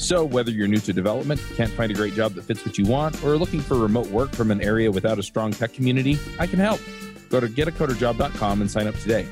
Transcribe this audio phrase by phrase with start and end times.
[0.00, 2.86] So, whether you're new to development, can't find a great job that fits what you
[2.86, 6.46] want, or looking for remote work from an area without a strong tech community, I
[6.46, 6.80] can help.
[7.28, 9.28] Go to getacoderjob.com and sign up today.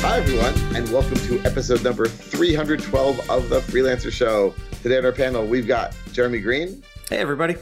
[0.00, 4.52] Hi, everyone, and welcome to episode number 312 of The Freelancer Show.
[4.82, 6.82] Today on our panel, we've got Jeremy Green.
[7.08, 7.54] Hey, everybody.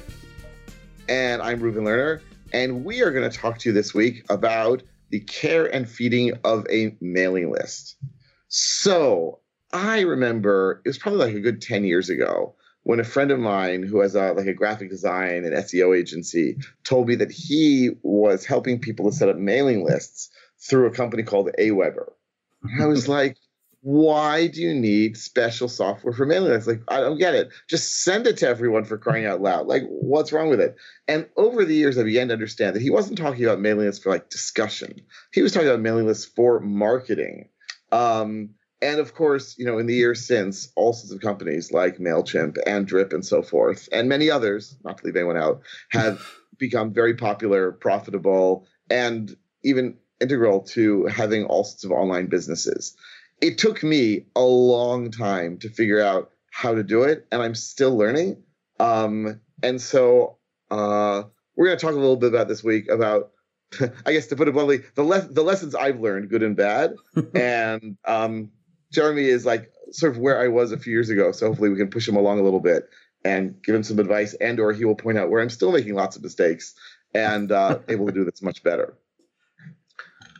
[1.10, 2.22] And I'm Reuven Lerner.
[2.54, 6.32] And we are going to talk to you this week about the care and feeding
[6.44, 7.96] of a mailing list.
[8.48, 9.40] So,
[9.72, 13.38] I remember it was probably like a good 10 years ago when a friend of
[13.38, 17.90] mine who has a like a graphic design and SEO agency told me that he
[18.02, 22.12] was helping people to set up mailing lists through a company called Aweber.
[22.62, 23.36] And I was like,
[23.82, 26.66] why do you need special software for mailing lists?
[26.66, 27.50] Like, I don't get it.
[27.68, 29.66] Just send it to everyone for crying out loud.
[29.66, 30.76] Like, what's wrong with it?
[31.06, 34.02] And over the years, I began to understand that he wasn't talking about mailing lists
[34.02, 35.02] for like discussion.
[35.32, 37.50] He was talking about mailing lists for marketing.
[37.92, 38.50] Um,
[38.80, 42.56] and of course, you know, in the years since, all sorts of companies like MailChimp
[42.66, 46.24] and Drip and so forth, and many others, not to leave anyone out, have
[46.58, 52.96] become very popular, profitable, and even integral to having all sorts of online businesses.
[53.40, 57.54] It took me a long time to figure out how to do it, and I'm
[57.54, 58.42] still learning.
[58.80, 60.38] Um, and so
[60.70, 61.22] uh,
[61.56, 63.32] we're going to talk a little bit about this week about
[64.06, 66.94] I guess to put it bluntly, the le- the lessons I've learned, good and bad,
[67.34, 68.50] and um,
[68.92, 71.32] Jeremy is like sort of where I was a few years ago.
[71.32, 72.88] So hopefully we can push him along a little bit
[73.24, 75.94] and give him some advice, and or he will point out where I'm still making
[75.94, 76.74] lots of mistakes
[77.14, 78.94] and uh, able to do this much better.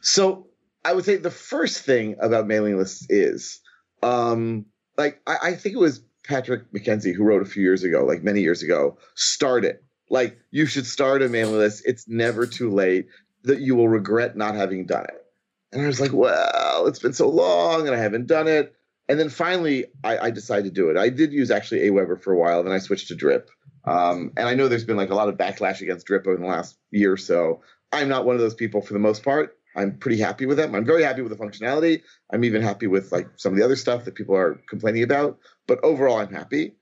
[0.00, 0.46] So
[0.84, 3.60] I would say the first thing about mailing lists is,
[4.02, 4.66] um,
[4.96, 8.22] like I, I think it was Patrick McKenzie who wrote a few years ago, like
[8.22, 11.82] many years ago, start it like you should start a mailing list.
[11.86, 13.06] It's never too late.
[13.44, 15.24] That you will regret not having done it.
[15.72, 18.74] And I was like, well, it's been so long and I haven't done it.
[19.08, 20.96] And then finally, I, I decided to do it.
[20.96, 23.50] I did use actually Aweber for a while, then I switched to Drip.
[23.84, 26.46] Um, and I know there's been like a lot of backlash against Drip over the
[26.46, 27.62] last year or so.
[27.92, 29.56] I'm not one of those people for the most part.
[29.76, 30.74] I'm pretty happy with them.
[30.74, 32.02] I'm very happy with the functionality.
[32.30, 35.38] I'm even happy with like some of the other stuff that people are complaining about.
[35.66, 36.74] But overall, I'm happy.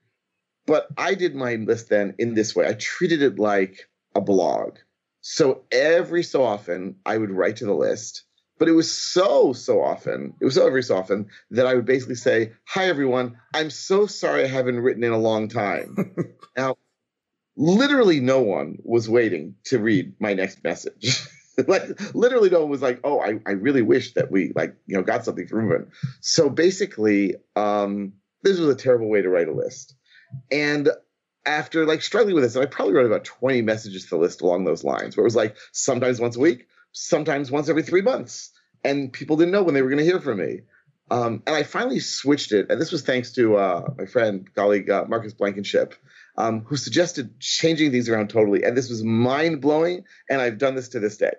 [0.65, 2.67] But I did my list then in this way.
[2.67, 4.77] I treated it like a blog.
[5.21, 8.23] So every so often I would write to the list,
[8.59, 11.85] but it was so, so often, it was so every so often that I would
[11.85, 13.37] basically say, Hi, everyone.
[13.53, 16.15] I'm so sorry I haven't written in a long time.
[16.57, 16.77] now,
[17.55, 21.25] literally no one was waiting to read my next message.
[21.67, 24.95] like literally no one was like, oh, I, I really wish that we like, you
[24.95, 25.91] know, got something from him.
[26.21, 28.13] So basically, um,
[28.43, 29.95] this was a terrible way to write a list.
[30.51, 30.89] And
[31.45, 34.41] after like struggling with this, and I probably wrote about 20 messages to the list
[34.41, 36.67] along those lines, where it was like sometimes once a week,
[36.97, 38.51] sometimes once every three months.
[38.83, 40.61] And people didn't know when they were going to hear from me.
[41.09, 42.69] Um, and I finally switched it.
[42.69, 45.95] And this was thanks to uh, my friend, colleague, uh, Marcus Blankenship,
[46.37, 48.63] um, who suggested changing these around totally.
[48.63, 50.03] And this was mind blowing.
[50.29, 51.33] And I've done this to this day.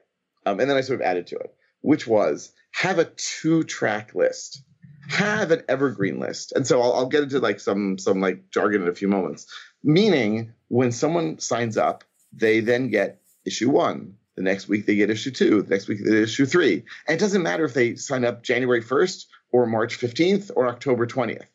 [0.46, 4.14] Um, and then I sort of added to it, which was have a two track
[4.14, 4.62] list
[5.08, 6.52] have an evergreen list.
[6.52, 9.46] And so I'll, I'll, get into like some some like jargon in a few moments.
[9.82, 14.17] Meaning, when someone signs up, they then get issue one.
[14.38, 15.62] The next week they get issue two.
[15.62, 16.84] The next week they get issue three.
[17.08, 21.08] And it doesn't matter if they sign up January 1st or March 15th or October
[21.08, 21.48] 20th.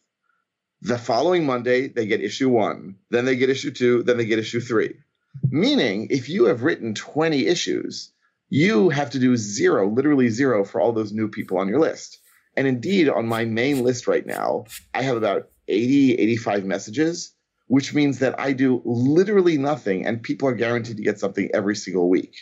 [0.81, 2.97] The following Monday they get issue one.
[3.09, 4.03] Then they get issue two.
[4.03, 4.95] Then they get issue three.
[5.49, 8.11] Meaning, if you have written 20 issues,
[8.49, 12.19] you have to do zero, literally zero, for all those new people on your list.
[12.58, 17.34] And indeed, on my main list right now, I have about 80, 85 messages,
[17.67, 21.78] which means that I do literally nothing and people are guaranteed to get something every
[21.78, 22.35] single week.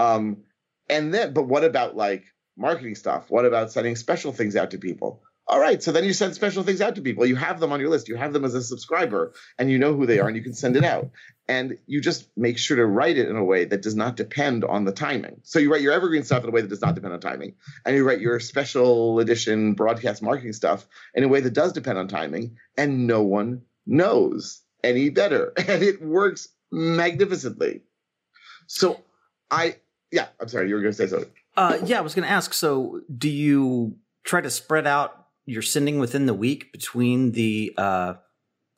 [0.00, 0.44] Um,
[0.88, 2.24] and then, but what about like
[2.56, 3.30] marketing stuff?
[3.30, 5.22] What about sending special things out to people?
[5.46, 7.26] All right, so then you send special things out to people.
[7.26, 8.08] You have them on your list.
[8.08, 10.54] You have them as a subscriber, and you know who they are, and you can
[10.54, 11.10] send it out.
[11.48, 14.64] And you just make sure to write it in a way that does not depend
[14.64, 15.40] on the timing.
[15.42, 17.54] So you write your evergreen stuff in a way that does not depend on timing,
[17.84, 21.98] and you write your special edition broadcast marketing stuff in a way that does depend
[21.98, 27.82] on timing, and no one knows any better, and it works magnificently.
[28.68, 29.00] So
[29.50, 29.76] I,
[30.10, 31.30] yeah, I'm sorry, you were going to say something.
[31.56, 32.52] Uh, yeah, I was going to ask.
[32.52, 38.14] So, do you try to spread out you're sending within the week between the uh,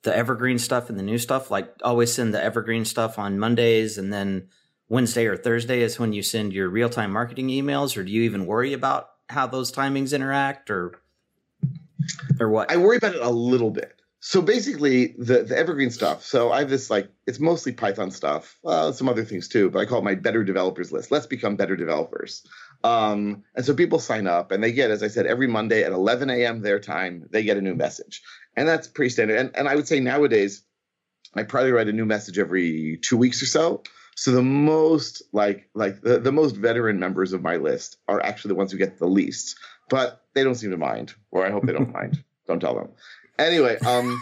[0.03, 1.51] the evergreen stuff and the new stuff?
[1.51, 4.49] Like always send the evergreen stuff on Mondays and then
[4.89, 8.23] Wednesday or Thursday is when you send your real time marketing emails, or do you
[8.23, 11.01] even worry about how those timings interact or
[12.39, 12.71] or what?
[12.71, 14.02] I worry about it a little bit.
[14.25, 16.25] So basically, the the evergreen stuff.
[16.25, 19.81] So I have this like it's mostly Python stuff, uh, some other things too, but
[19.81, 21.11] I call it my better developers list.
[21.11, 22.47] Let's become better developers.
[22.85, 25.91] Um, and so people sign up and they get, as I said, every Monday at
[25.91, 26.61] 11 a.m.
[26.63, 28.23] their time, they get a new message,
[28.57, 29.39] and that's pretty standard.
[29.39, 30.63] And and I would say nowadays,
[31.35, 33.83] I probably write a new message every two weeks or so.
[34.15, 38.51] So the most like like the, the most veteran members of my list are actually
[38.51, 39.59] the ones who get the least,
[39.91, 42.23] but they don't seem to mind, or I hope they don't mind.
[42.47, 42.91] Don't tell them.
[43.39, 44.21] Anyway, um,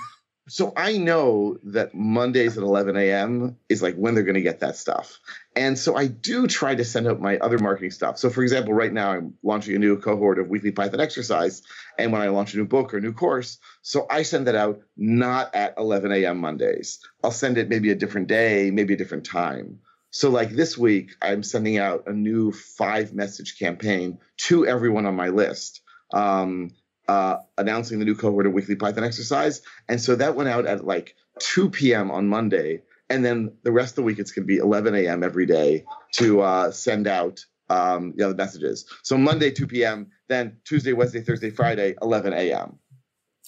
[0.50, 3.56] so I know that Mondays at 11 a.m.
[3.68, 5.20] is like when they're going to get that stuff.
[5.54, 8.18] And so I do try to send out my other marketing stuff.
[8.18, 11.62] So, for example, right now I'm launching a new cohort of weekly Python exercise.
[11.98, 14.56] And when I launch a new book or a new course, so I send that
[14.56, 16.38] out not at 11 a.m.
[16.38, 16.98] Mondays.
[17.22, 19.78] I'll send it maybe a different day, maybe a different time.
[20.10, 24.18] So, like this week, I'm sending out a new five message campaign
[24.48, 25.80] to everyone on my list.
[26.12, 26.72] Um,
[27.10, 29.62] uh, announcing the new cohort of weekly Python exercise.
[29.88, 32.08] And so that went out at like 2 p.m.
[32.08, 32.82] on Monday.
[33.08, 35.24] And then the rest of the week, it's going to be 11 a.m.
[35.24, 38.86] every day to uh, send out um, you know, the messages.
[39.02, 42.78] So Monday, 2 p.m., then Tuesday, Wednesday, Thursday, Friday, 11 a.m.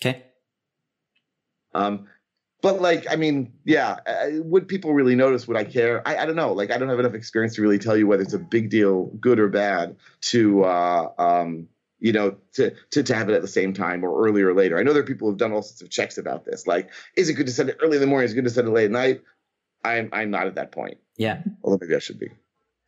[0.00, 0.24] Okay.
[1.72, 2.08] Um,
[2.62, 3.98] but like, I mean, yeah,
[4.42, 5.46] would people really notice?
[5.46, 6.02] Would I care?
[6.06, 6.52] I, I don't know.
[6.52, 9.06] Like, I don't have enough experience to really tell you whether it's a big deal,
[9.20, 9.96] good or bad,
[10.32, 11.68] to uh, um,
[12.02, 14.78] you know, to, to to have it at the same time or earlier or later.
[14.78, 16.66] I know there are people who've done all sorts of checks about this.
[16.66, 18.24] Like, is it good to send it early in the morning?
[18.24, 19.22] Is it good to send it late at night?
[19.84, 20.98] I'm I'm not at that point.
[21.16, 21.42] Yeah.
[21.62, 22.30] Although maybe I should be.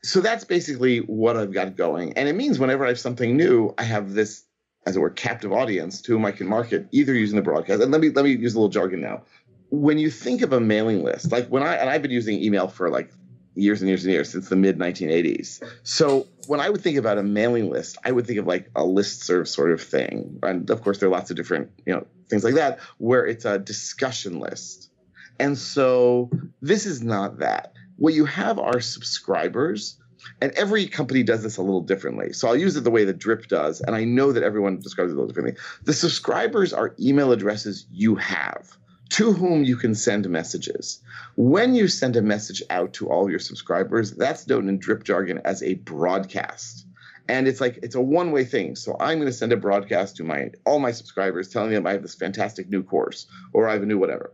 [0.02, 2.12] So that's basically what I've got going.
[2.14, 4.44] And it means whenever I have something new, I have this,
[4.84, 7.80] as it were, captive audience to whom I can market either using the broadcast.
[7.80, 9.22] And let me let me use a little jargon now
[9.70, 12.68] when you think of a mailing list, like when I and I've been using email
[12.68, 13.10] for like
[13.54, 15.62] years and years and years since the mid 1980s.
[15.82, 18.84] So when I would think about a mailing list, I would think of like a
[18.84, 20.38] list serve sort of thing.
[20.42, 23.44] And of course, there are lots of different you know things like that where it's
[23.44, 24.90] a discussion list.
[25.38, 26.30] And so
[26.62, 27.72] this is not that.
[27.96, 29.98] What you have are subscribers.
[30.40, 32.32] And every company does this a little differently.
[32.32, 33.82] So I'll use it the way that Drip does.
[33.82, 35.60] And I know that everyone describes it a little differently.
[35.82, 38.74] The subscribers are email addresses you have
[39.10, 41.00] to whom you can send messages.
[41.36, 45.40] When you send a message out to all your subscribers, that's known in drip jargon
[45.44, 46.86] as a broadcast.
[47.28, 48.76] And it's like it's a one-way thing.
[48.76, 51.92] So I'm going to send a broadcast to my all my subscribers telling them I
[51.92, 54.32] have this fantastic new course or I have a new whatever.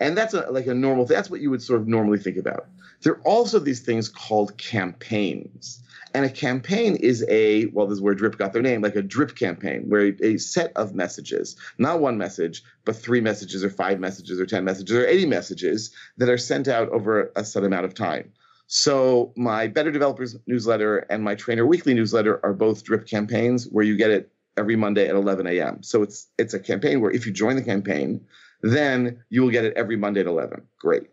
[0.00, 2.66] And that's a, like a normal that's what you would sort of normally think about.
[3.02, 5.82] There are also these things called campaigns.
[6.14, 9.02] And a campaign is a, well, this is where Drip got their name, like a
[9.02, 13.98] drip campaign, where a, set of messages, not one message, but three messages or five
[13.98, 17.86] messages or 10 messages or 80 messages that are sent out over a set amount
[17.86, 18.30] of time.
[18.66, 23.84] So my Better Developers newsletter and my Trainer Weekly newsletter are both drip campaigns where
[23.84, 25.82] you get it every Monday at 11 a.m.
[25.82, 28.24] So it's it's a campaign where if you join the campaign,
[28.62, 30.62] then you will get it every Monday at 11.
[30.78, 31.08] Great.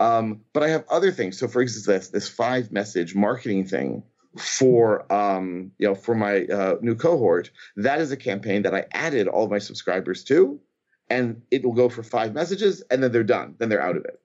[0.00, 1.38] Um, but I have other things.
[1.38, 4.02] So for instance, this this five message marketing thing
[4.38, 7.50] for um, you know for my uh, new cohort.
[7.76, 10.60] That is a campaign that I added all of my subscribers to,
[11.08, 13.54] and it will go for five messages, and then they're done.
[13.58, 14.20] Then they're out of it.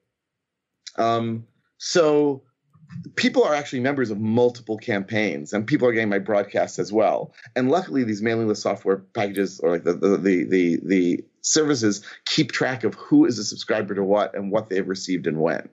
[0.96, 1.46] Um,
[1.78, 2.42] so
[3.16, 7.34] people are actually members of multiple campaigns and people are getting my broadcasts as well
[7.54, 12.04] and luckily these mailing list software packages or like the the the the, the services
[12.24, 15.68] keep track of who is a subscriber to what and what they've received and when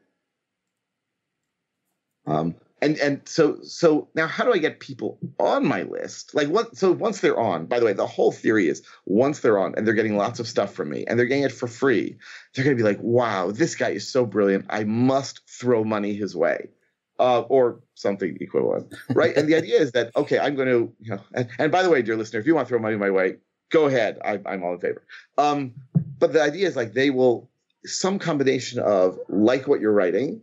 [2.27, 6.36] um, and and so so now how do I get people on my list?
[6.36, 9.58] Like what so once they're on, by the way, the whole theory is once they're
[9.58, 12.17] on and they're getting lots of stuff from me and they're getting it for free,
[12.53, 14.65] they're gonna be like, wow, this guy is so brilliant.
[14.70, 16.70] I must throw money his way.
[17.17, 18.94] Uh, or something equivalent.
[19.12, 19.38] Right.
[19.38, 22.01] and the idea is that, okay, I'm gonna, you know, and, and, by the way,
[22.01, 23.38] dear listener, if you want to throw money my way,
[23.70, 24.20] go ahead.
[24.24, 25.01] I, I'm all in favor.
[25.38, 25.75] Um,
[26.20, 27.50] but the idea is like they will
[27.86, 30.41] some combination of like what you're writing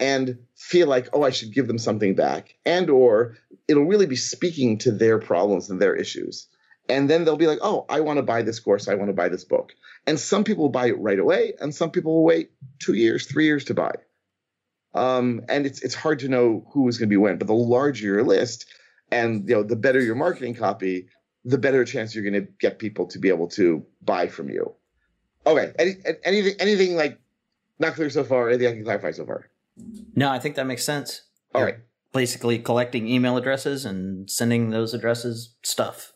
[0.00, 2.54] and feel like oh i should give them something back.
[2.64, 3.36] And or
[3.68, 6.48] it'll really be speaking to their problems and their issues.
[6.88, 8.88] And then they'll be like oh i want to buy this course.
[8.88, 9.74] I want to buy this book.
[10.06, 13.46] And some people buy it right away and some people will wait two years three
[13.46, 13.92] years to buy.
[14.94, 17.54] Um, and it's it's hard to know who is going to be when but the
[17.54, 18.66] larger your list
[19.10, 21.08] and you know the better your marketing copy
[21.44, 24.74] the better chance you're going to get people to be able to buy from you.
[25.46, 25.92] Okay Any,
[26.24, 27.18] anything anything like
[27.78, 29.50] not clear so far anything i can clarify so far
[30.14, 31.22] no, I think that makes sense.
[31.54, 31.78] All You're right.
[32.12, 36.12] Basically, collecting email addresses and sending those addresses stuff.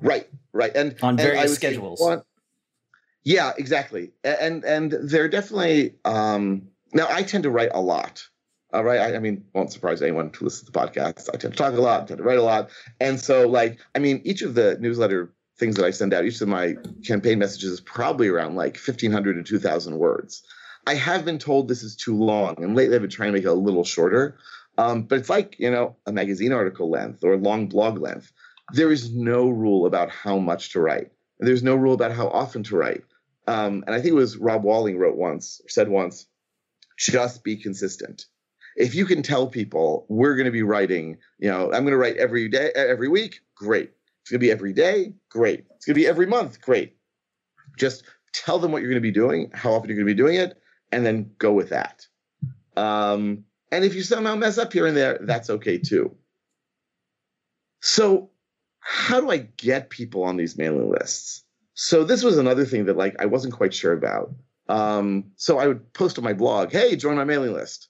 [0.00, 2.00] Right, right, and on and various schedules.
[2.00, 2.22] One,
[3.22, 4.12] Yeah, exactly.
[4.24, 8.26] And and they're definitely um now I tend to write a lot.
[8.72, 9.00] All right.
[9.00, 11.28] I, I mean, won't surprise anyone to listen to the podcast.
[11.34, 12.70] I tend to talk a lot, I tend to write a lot.
[13.00, 16.40] And so like, I mean, each of the newsletter things that I send out, each
[16.40, 20.42] of my campaign messages is probably around like 1500 to 2000 words.
[20.86, 23.44] I have been told this is too long, and lately I've been trying to make
[23.44, 24.38] it a little shorter.
[24.78, 28.32] Um, but it's like, you know, a magazine article length or a long blog length.
[28.72, 31.10] There is no rule about how much to write.
[31.38, 33.02] And There's no rule about how often to write.
[33.46, 36.26] Um, and I think it was Rob Walling wrote once, or said once,
[36.98, 38.26] just be consistent.
[38.76, 41.96] If you can tell people we're going to be writing, you know, I'm going to
[41.96, 43.90] write every day, every week, great.
[44.22, 45.64] It's going to be every day, great.
[45.76, 46.96] It's going to be every month, great.
[47.78, 50.16] Just tell them what you're going to be doing, how often you're going to be
[50.16, 50.59] doing it,
[50.92, 52.06] and then go with that.
[52.76, 56.16] Um, and if you somehow mess up here and there, that's okay too.
[57.80, 58.30] So,
[58.80, 61.44] how do I get people on these mailing lists?
[61.74, 64.34] So this was another thing that like I wasn't quite sure about.
[64.68, 67.88] Um, so I would post on my blog, "Hey, join my mailing list."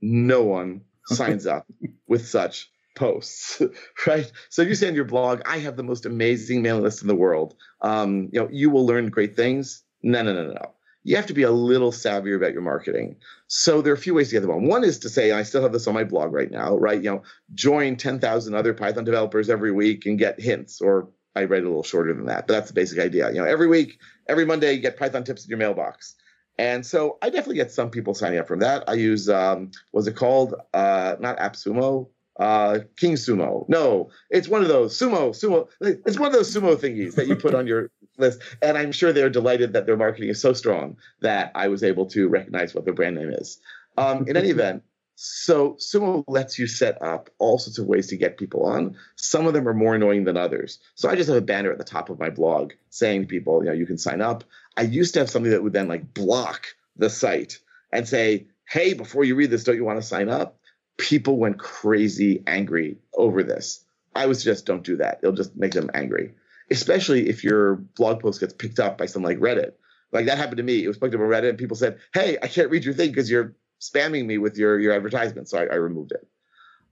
[0.00, 1.66] No one signs up
[2.06, 3.60] with such posts,
[4.06, 4.30] right?
[4.50, 7.08] So if you say on your blog, "I have the most amazing mailing list in
[7.08, 9.82] the world," um, you know, you will learn great things.
[10.02, 10.74] No, no, no, no
[11.04, 13.16] you have to be a little savvier about your marketing.
[13.46, 14.66] So there are a few ways to get them on.
[14.66, 16.96] One is to say, I still have this on my blog right now, right?
[16.96, 17.22] You know,
[17.54, 21.82] join 10,000 other Python developers every week and get hints, or I write a little
[21.82, 23.28] shorter than that, but that's the basic idea.
[23.28, 26.14] You know, every week, every Monday, you get Python tips in your mailbox.
[26.58, 28.84] And so I definitely get some people signing up from that.
[28.88, 30.54] I use, um, was it called?
[30.72, 33.68] Uh, not AppSumo, uh, King Sumo.
[33.68, 35.68] No, it's one of those sumo, sumo.
[35.80, 38.40] It's one of those sumo thingies that you put on your list.
[38.62, 42.06] And I'm sure they're delighted that their marketing is so strong that I was able
[42.06, 43.60] to recognize what their brand name is.
[43.96, 44.82] Um, in any event,
[45.16, 48.96] so Sumo lets you set up all sorts of ways to get people on.
[49.14, 50.80] Some of them are more annoying than others.
[50.96, 53.62] So I just have a banner at the top of my blog saying to people,
[53.62, 54.42] you know, you can sign up.
[54.76, 57.60] I used to have something that would then like block the site
[57.92, 60.58] and say, hey, before you read this, don't you want to sign up?
[60.96, 63.84] People went crazy angry over this.
[64.14, 65.18] I would suggest don't do that.
[65.22, 66.34] It'll just make them angry
[66.70, 69.72] especially if your blog post gets picked up by something like Reddit.
[70.12, 70.84] Like that happened to me.
[70.84, 73.10] It was picked up on Reddit, and people said, "Hey, I can't read your thing
[73.10, 76.26] because you're spamming me with your your advertisement." So I, I removed it.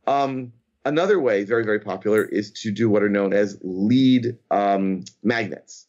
[0.06, 0.52] Um,
[0.84, 5.86] another way, very very popular, is to do what are known as lead um, magnets,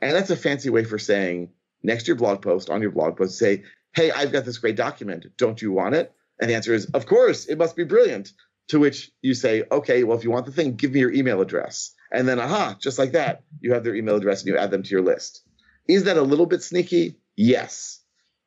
[0.00, 1.50] and that's a fancy way for saying
[1.82, 4.76] next to your blog post on your blog post, say, "Hey, I've got this great
[4.76, 5.26] document.
[5.38, 8.32] Don't you want it?" And the answer is, "Of course, it must be brilliant."
[8.68, 11.40] To which you say, "Okay, well, if you want the thing, give me your email
[11.40, 14.70] address." And then, aha, just like that, you have their email address and you add
[14.70, 15.42] them to your list.
[15.88, 17.18] Is that a little bit sneaky?
[17.36, 18.00] Yes.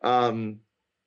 [0.04, 0.60] Um,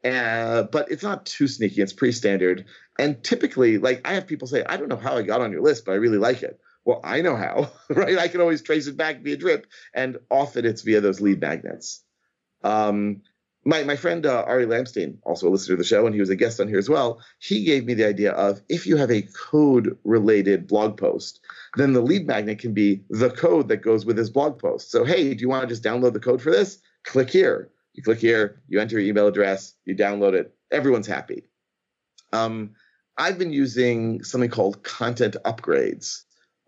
[0.04, 1.82] uh, but it's not too sneaky.
[1.82, 2.66] It's pretty standard.
[2.98, 5.62] And typically, like I have people say, I don't know how I got on your
[5.62, 6.58] list, but I really like it.
[6.84, 8.18] Well, I know how, right?
[8.18, 12.02] I can always trace it back via drip, and often it's via those lead magnets.
[12.64, 13.22] Um,
[13.64, 16.30] my my friend uh, Ari Lamstein, also a listener to the show, and he was
[16.30, 17.20] a guest on here as well.
[17.38, 21.40] He gave me the idea of if you have a code related blog post,
[21.76, 24.90] then the lead magnet can be the code that goes with this blog post.
[24.90, 26.78] So hey, do you want to just download the code for this?
[27.04, 27.70] Click here.
[27.94, 28.62] You click here.
[28.68, 29.74] You enter your email address.
[29.84, 30.54] You download it.
[30.70, 31.44] Everyone's happy.
[32.32, 32.70] Um,
[33.18, 36.22] I've been using something called content upgrades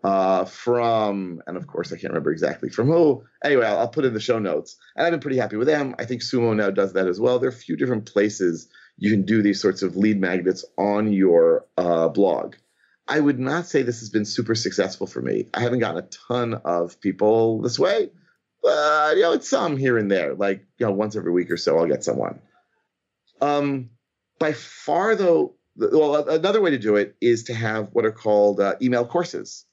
[0.05, 3.23] uh, from, and of course I can't remember exactly from who.
[3.43, 5.95] Anyway, I'll, I'll, put in the show notes, and I've been pretty happy with them.
[5.97, 7.39] I think Sumo now does that as well.
[7.39, 8.67] There are a few different places
[8.99, 12.53] you can do these sorts of lead magnets on your uh, blog.
[13.07, 15.47] I would not say this has been super successful for me.
[15.55, 18.11] I haven't gotten a ton of people this way,
[18.61, 20.35] but you know, it's some here and there.
[20.35, 22.41] Like you know, once every week or so, I'll get someone.
[23.41, 23.89] Um,
[24.37, 28.59] by far though, well, another way to do it is to have what are called
[28.59, 29.65] uh, email courses.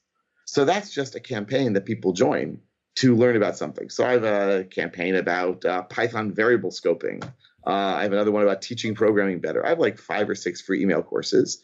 [0.53, 2.59] So that's just a campaign that people join
[2.97, 3.89] to learn about something.
[3.89, 7.23] So I have a campaign about uh, Python variable scoping.
[7.65, 9.65] Uh, I have another one about teaching programming better.
[9.65, 11.59] I have like five or six free email courses.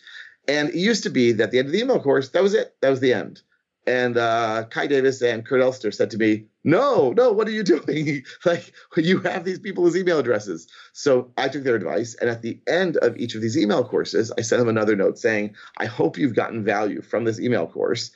[0.48, 2.77] And it used to be that the end of the email course, that was it.
[2.81, 3.43] That was the end.
[3.86, 7.63] And uh, Kai Davis and Kurt Elster said to me, No, no, what are you
[7.75, 8.24] doing?
[8.43, 10.67] like, you have these people as email addresses.
[10.93, 12.15] So I took their advice.
[12.15, 15.19] And at the end of each of these email courses, I sent them another note
[15.19, 18.10] saying, I hope you've gotten value from this email course.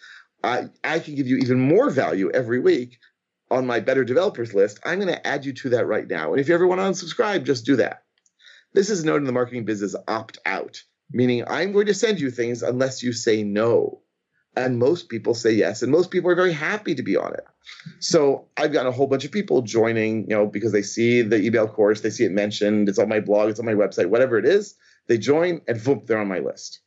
[0.44, 3.00] I, I can give you even more value every week
[3.50, 4.80] on my better developers list.
[4.84, 6.32] I'm going to add you to that right now.
[6.32, 8.04] And if you ever want to unsubscribe, just do that.
[8.74, 10.82] This is known in the marketing business opt out,
[11.12, 14.02] meaning I'm going to send you things unless you say no.
[14.56, 17.46] And most people say yes, and most people are very happy to be on it.
[18.00, 21.42] So I've gotten a whole bunch of people joining, you know, because they see the
[21.42, 24.38] email course, they see it mentioned, it's on my blog, it's on my website, whatever
[24.38, 24.76] it is.
[25.08, 26.82] They join and boom, they're on my list.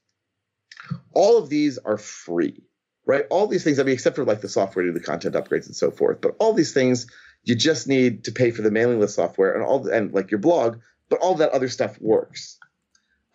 [1.13, 2.63] All of these are free
[3.07, 3.25] right?
[3.31, 5.77] All these things, I mean, except for like the software to the content upgrades and
[5.77, 7.07] so forth, but all these things
[7.47, 10.41] You just need to pay for the mailing list software and all and like your
[10.41, 12.59] blog, but all that other stuff works.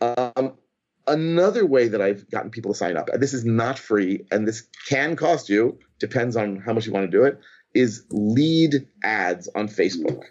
[0.02, 0.58] Um,
[1.08, 4.46] another way that I've gotten people to sign up, and this is not free, and
[4.46, 7.40] this can cost you, depends on how much you want to do it,
[7.74, 10.24] is lead ads on Facebook.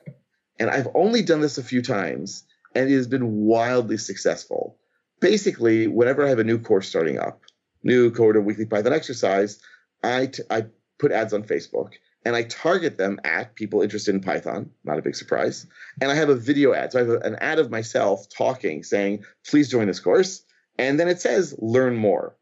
[0.58, 2.44] And I've only done this a few times,
[2.74, 4.76] and it has been wildly successful.
[5.20, 7.40] Basically, whenever I have a new course starting up,
[7.82, 9.60] new code or weekly Python exercise,
[10.02, 10.66] I, t- I
[10.98, 11.92] put ads on Facebook
[12.24, 15.66] and I target them at people interested in Python, not a big surprise.
[16.00, 16.92] And I have a video ad.
[16.92, 20.42] So I have a, an ad of myself talking, saying, please join this course.
[20.78, 22.36] And then it says, learn more,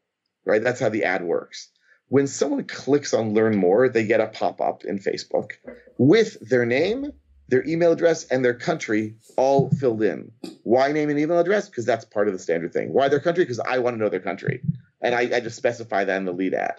[0.45, 0.63] right?
[0.63, 1.71] That's how the ad works.
[2.09, 5.53] When someone clicks on learn more, they get a pop up in Facebook
[5.99, 7.13] with their name,
[7.49, 10.33] their email address, and their country all filled in.
[10.63, 11.69] Why name and email address?
[11.69, 12.93] Because that's part of the standard thing.
[12.93, 13.45] Why their country?
[13.45, 14.63] Because I want to know their country.
[15.01, 16.77] And I, I just specify that in the lead ad.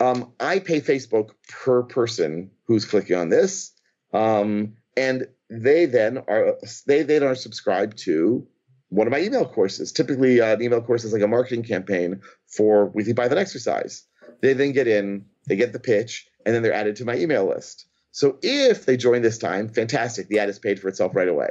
[0.00, 3.72] Um, I pay Facebook per person who's clicking on this,
[4.12, 8.46] um, and they then are they then are subscribed to
[8.90, 9.92] one of my email courses.
[9.92, 14.04] Typically, uh, an email course is like a marketing campaign for Weekly Python exercise.
[14.42, 17.46] They then get in, they get the pitch, and then they're added to my email
[17.46, 17.86] list.
[18.10, 20.28] So if they join this time, fantastic.
[20.28, 21.50] The ad is paid for itself right away.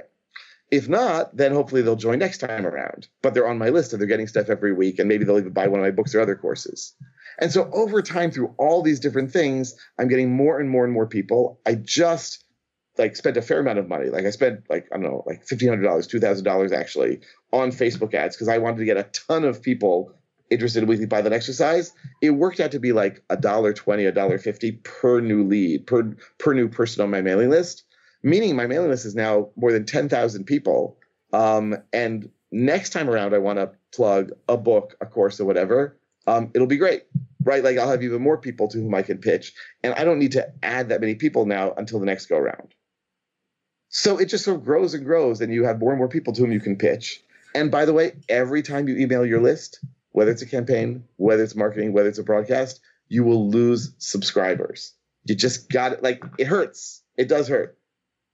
[0.76, 3.08] If not, then hopefully they'll join next time around.
[3.22, 5.54] But they're on my list and they're getting stuff every week, and maybe they'll even
[5.54, 6.94] buy one of my books or other courses.
[7.40, 10.92] And so over time, through all these different things, I'm getting more and more and
[10.92, 11.62] more people.
[11.66, 12.44] I just
[12.98, 14.10] like spent a fair amount of money.
[14.10, 17.22] Like I spent like I don't know, like fifteen hundred dollars, two thousand dollars actually
[17.54, 20.14] on Facebook ads because I wanted to get a ton of people
[20.50, 21.94] interested in weekly Python exercise.
[22.22, 25.88] It worked out to be like a dollar twenty, a dollar fifty per new lead,
[25.88, 27.86] per per new person on my mailing list.
[28.26, 30.98] Meaning my mailing list is now more than ten thousand people.
[31.32, 35.98] Um, and next time around, I want to plug a book, a course, or whatever
[36.28, 37.04] um, it'll be great,
[37.44, 37.64] right?
[37.64, 39.54] Like I'll have even more people to whom I can pitch,
[39.84, 42.74] and I don't need to add that many people now until the next go round.
[43.90, 46.34] So it just sort of grows and grows, and you have more and more people
[46.34, 47.22] to whom you can pitch.
[47.54, 49.80] And by the way, every time you email your list,
[50.12, 54.94] whether it's a campaign, whether it's marketing, whether it's a broadcast, you will lose subscribers.
[55.26, 56.04] You just got it.
[56.04, 57.02] Like it hurts.
[57.18, 57.78] It does hurt.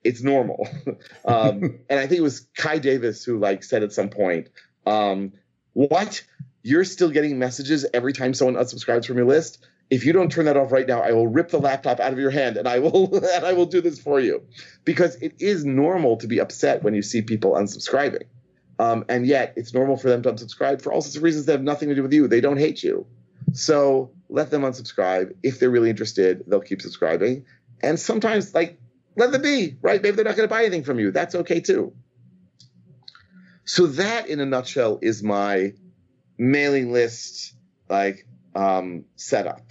[0.03, 0.67] It's normal.
[1.25, 4.49] um, and I think it was Kai Davis who like said at some point,
[4.85, 5.33] um,
[5.73, 6.23] "What?
[6.63, 9.65] you're still getting messages every time someone unsubscribes from your list.
[9.89, 12.19] If you don't turn that off right now, I will rip the laptop out of
[12.19, 14.43] your hand and I will and I will do this for you.
[14.85, 18.23] Because it is normal to be upset when you see people unsubscribing.
[18.79, 21.53] Um, and yet it's normal for them to unsubscribe for all sorts of reasons that
[21.53, 22.27] have nothing to do with you.
[22.27, 23.05] They don't hate you.
[23.53, 25.35] So let them unsubscribe.
[25.43, 27.45] If they're really interested, they'll keep subscribing.
[27.83, 28.79] And sometimes, like,
[29.15, 30.01] let them be, right?
[30.01, 31.11] Maybe they're not going to buy anything from you.
[31.11, 31.93] That's okay too.
[33.65, 35.73] So that, in a nutshell, is my
[36.37, 37.53] mailing list
[37.89, 39.61] like um, setup.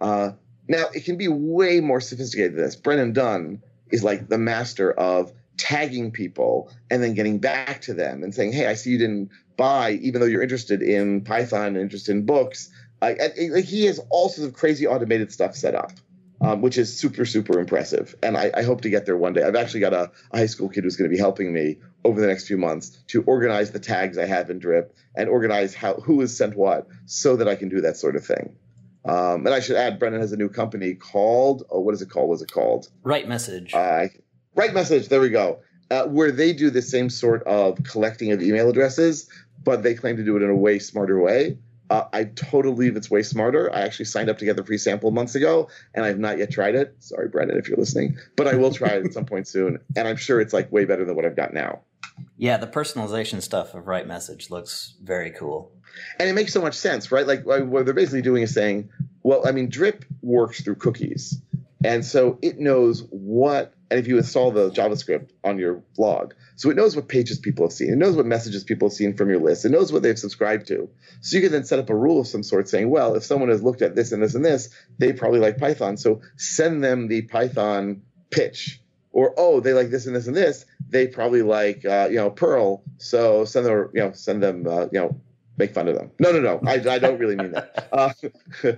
[0.00, 0.32] Uh,
[0.68, 2.76] now it can be way more sophisticated than this.
[2.76, 8.22] Brennan Dunn is like the master of tagging people and then getting back to them
[8.22, 11.78] and saying, "Hey, I see you didn't buy, even though you're interested in Python and
[11.78, 15.92] interested in books." Like he has all sorts of crazy automated stuff set up
[16.40, 18.14] um, which is super, super impressive.
[18.22, 19.42] And I, I, hope to get there one day.
[19.42, 22.20] I've actually got a, a high school kid who's going to be helping me over
[22.20, 25.94] the next few months to organize the tags I have in Drip and organize how
[25.94, 28.56] who has sent what so that I can do that sort of thing.
[29.04, 32.10] Um, and I should add, Brennan has a new company called, oh, what is it
[32.10, 32.28] called?
[32.28, 32.88] What is it called?
[33.02, 33.72] Right Message.
[33.72, 34.08] Uh,
[34.54, 35.08] right Message.
[35.08, 35.60] There we go.
[35.90, 39.28] Uh, where they do the same sort of collecting of email addresses,
[39.64, 41.56] but they claim to do it in a way smarter way.
[41.90, 43.74] Uh, I totally believe it's way smarter.
[43.74, 46.50] I actually signed up to get the free sample months ago, and I've not yet
[46.50, 46.94] tried it.
[46.98, 50.06] Sorry, Brennan, if you're listening, but I will try it at some point soon, and
[50.06, 51.80] I'm sure it's like way better than what I've got now.
[52.36, 55.72] Yeah, the personalization stuff of Right Message looks very cool,
[56.18, 57.26] and it makes so much sense, right?
[57.26, 58.90] Like what they're basically doing is saying,
[59.22, 61.40] well, I mean, Drip works through cookies,
[61.84, 66.70] and so it knows what, and if you install the JavaScript on your blog, so
[66.70, 69.30] it knows what pages people have seen, it knows what messages people have seen from
[69.30, 70.90] your list, it knows what they've subscribed to.
[71.20, 73.48] So you can then set up a rule of some sort saying, well, if someone
[73.48, 74.68] has looked at this and this and this,
[74.98, 75.96] they probably like Python.
[75.96, 78.80] So send them the Python pitch.
[79.12, 80.66] Or oh, they like this and this and this.
[80.90, 82.82] They probably like uh, you know Perl.
[82.98, 85.20] So send them you know send them uh, you know
[85.58, 86.10] make fun of them.
[86.18, 86.60] No, no, no.
[86.66, 87.88] I, I don't really mean that.
[87.92, 88.12] Uh,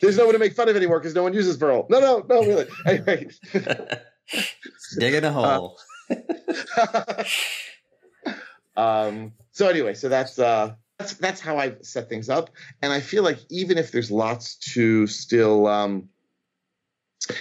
[0.00, 1.86] there's no one to make fun of anymore because no one uses Perl.
[1.90, 2.66] No, no, no, really.
[2.86, 3.28] Anyway.
[4.98, 5.78] Digging a hole.
[8.76, 12.50] um, so anyway, so that's uh, that's that's how I set things up,
[12.82, 16.08] and I feel like even if there's lots to still, um,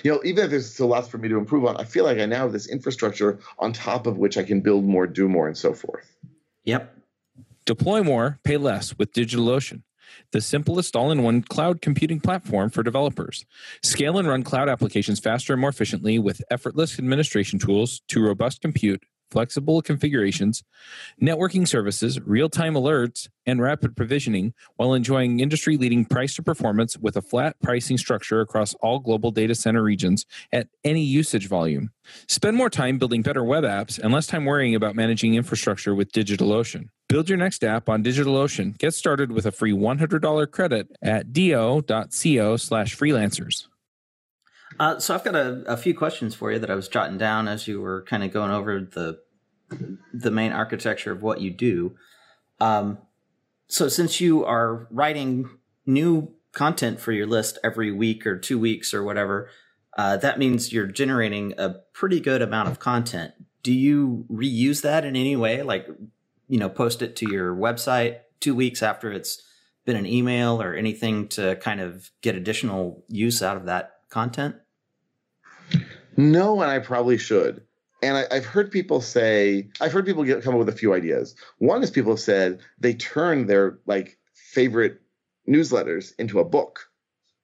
[0.03, 2.19] you know, even if there's still lots for me to improve on, I feel like
[2.19, 5.47] I now have this infrastructure on top of which I can build more, do more,
[5.47, 6.15] and so forth.
[6.65, 6.93] Yep.
[7.65, 9.81] Deploy more, pay less with DigitalOcean.
[10.31, 13.45] The simplest all in one cloud computing platform for developers.
[13.83, 18.61] Scale and run cloud applications faster and more efficiently with effortless administration tools to robust
[18.61, 20.63] compute flexible configurations,
[21.21, 26.97] networking services, real time alerts, and rapid provisioning while enjoying industry leading price to performance
[26.97, 31.91] with a flat pricing structure across all global data center regions at any usage volume.
[32.27, 36.11] Spend more time building better web apps and less time worrying about managing infrastructure with
[36.11, 36.89] DigitalOcean.
[37.09, 38.77] Build your next app on DigitalOcean.
[38.77, 43.67] Get started with a free $100 credit at do.co slash freelancers.
[44.79, 47.47] Uh, so I've got a, a, few questions for you that I was jotting down
[47.47, 49.19] as you were kind of going over the
[50.13, 51.95] the main architecture of what you do.
[52.59, 52.99] Um,
[53.67, 55.49] so since you are writing
[55.85, 59.49] new content for your list every week or two weeks or whatever,
[59.97, 63.33] uh, that means you're generating a pretty good amount of content.
[63.63, 65.63] Do you reuse that in any way?
[65.63, 65.87] Like,
[66.47, 69.41] you know, post it to your website two weeks after it's
[69.85, 74.55] been an email or anything to kind of get additional use out of that content?
[76.15, 77.61] No, and I probably should.
[78.01, 80.93] And I, have heard people say, I've heard people get, come up with a few
[80.93, 81.35] ideas.
[81.57, 85.01] One is people have said they turn their like favorite
[85.47, 86.89] newsletters into a book,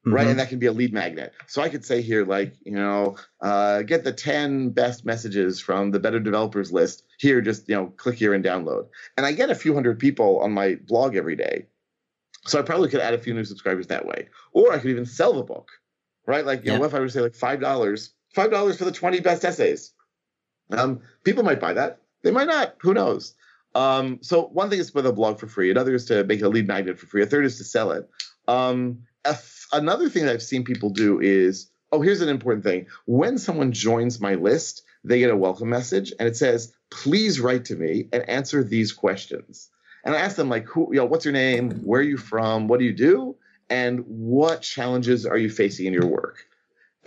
[0.05, 0.13] mm-hmm.
[0.13, 0.27] right?
[0.27, 1.33] And that can be a lead magnet.
[1.47, 5.91] So I could say here, like, you know, uh, get the 10 best messages from
[5.91, 7.03] the Better Developers list.
[7.17, 8.87] Here, just, you know, click here and download.
[9.17, 11.67] And I get a few hundred people on my blog every day.
[12.45, 14.27] So I probably could add a few new subscribers that way.
[14.51, 15.69] Or I could even sell the book,
[16.25, 16.45] right?
[16.45, 16.75] Like, you yeah.
[16.75, 17.59] know, what if I were to say like $5
[18.33, 19.93] five dollars for the 20 best essays.
[20.71, 22.01] Um, people might buy that.
[22.23, 22.75] They might not.
[22.81, 23.35] Who knows?
[23.75, 25.71] Um, so one thing is to put a blog for free.
[25.71, 27.23] Another is to make a lead magnet for free.
[27.23, 28.09] A third is to sell it.
[28.47, 29.03] Um,
[29.71, 32.87] another thing that I've seen people do is, oh, here's an important thing.
[33.05, 37.65] When someone joins my list, they get a welcome message and it says, please write
[37.65, 39.69] to me and answer these questions.
[40.05, 41.71] And I ask them like, who, you know, what's your name?
[41.83, 42.67] Where are you from?
[42.67, 43.35] What do you do?
[43.73, 46.45] And what challenges are you facing in your work?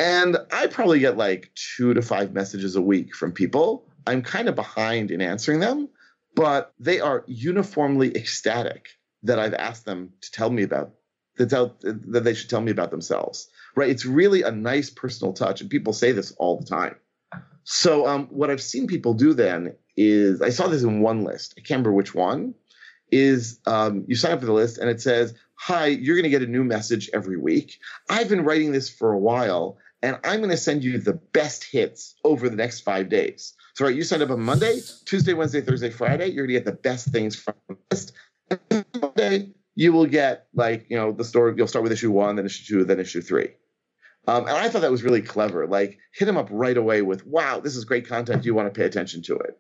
[0.01, 3.87] And I probably get like two to five messages a week from people.
[4.05, 5.89] I'm kind of behind in answering them,
[6.35, 8.89] but they are uniformly ecstatic
[9.23, 10.91] that I've asked them to tell me about
[11.37, 13.49] that, tell, that they should tell me about themselves.
[13.77, 13.89] Right?
[13.89, 16.97] It's really a nice personal touch, and people say this all the time.
[17.63, 21.55] So um, what I've seen people do then is I saw this in one list.
[21.57, 22.55] I can't remember which one.
[23.13, 26.31] Is um, you sign up for the list and it says, "Hi, you're going to
[26.31, 27.79] get a new message every week.
[28.09, 31.65] I've been writing this for a while, and I'm going to send you the best
[31.65, 33.55] hits over the next five days.
[33.75, 36.29] So, right, you signed up on Monday, Tuesday, Wednesday, Thursday, Friday.
[36.29, 38.13] You're going to get the best things from the list.
[39.01, 41.55] Monday, you will get like you know the story.
[41.57, 43.51] You'll start with issue one, then issue two, then issue three.
[44.29, 45.67] Um, and I thought that was really clever.
[45.67, 48.45] Like hit them up right away with, "Wow, this is great content.
[48.45, 49.59] You want to pay attention to it?"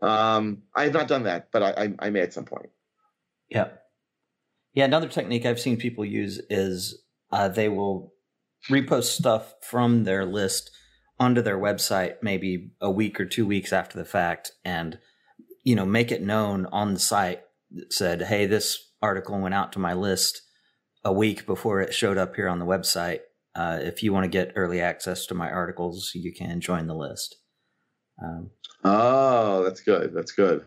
[0.00, 2.70] Um, I have not done that, but I, I, I may at some point.
[3.48, 3.68] Yeah,
[4.76, 4.84] yeah.
[4.84, 8.12] Another technique I've seen people use is uh, they will
[8.70, 10.70] repost stuff from their list
[11.18, 14.98] onto their website maybe a week or two weeks after the fact and
[15.64, 19.72] you know make it known on the site that said hey this article went out
[19.72, 20.42] to my list
[21.04, 23.20] a week before it showed up here on the website
[23.54, 26.94] uh, if you want to get early access to my articles you can join the
[26.94, 27.36] list
[28.22, 28.50] um,
[28.84, 30.64] oh that's good that's good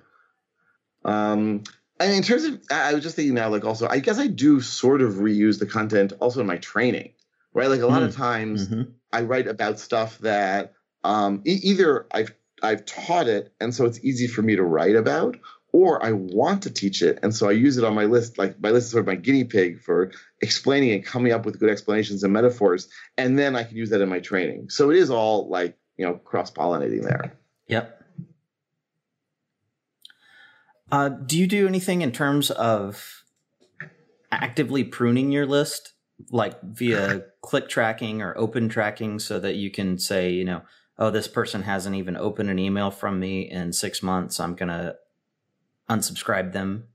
[1.05, 1.63] um,
[1.99, 4.27] I mean, in terms of, I was just thinking now, like, also, I guess I
[4.27, 7.11] do sort of reuse the content also in my training
[7.53, 7.69] right?
[7.69, 8.05] Like a lot mm.
[8.05, 8.91] of times mm-hmm.
[9.11, 14.03] I write about stuff that um, e- either I've I've taught it and so it's
[14.03, 15.37] easy for me to write about,
[15.71, 18.37] or I want to teach it and so I use it on my list.
[18.37, 21.59] Like my list is sort of my guinea pig for explaining and coming up with
[21.59, 24.69] good explanations and metaphors, and then I can use that in my training.
[24.69, 27.33] So it is all like you know cross pollinating there.
[27.67, 27.98] Yep.
[30.91, 33.23] Uh, do you do anything in terms of
[34.31, 35.93] actively pruning your list?
[36.31, 40.61] like via click tracking or open tracking so that you can say, you know,
[40.97, 44.39] oh, this person hasn't even opened an email from me in six months.
[44.39, 44.95] I'm going to
[45.89, 46.85] unsubscribe them.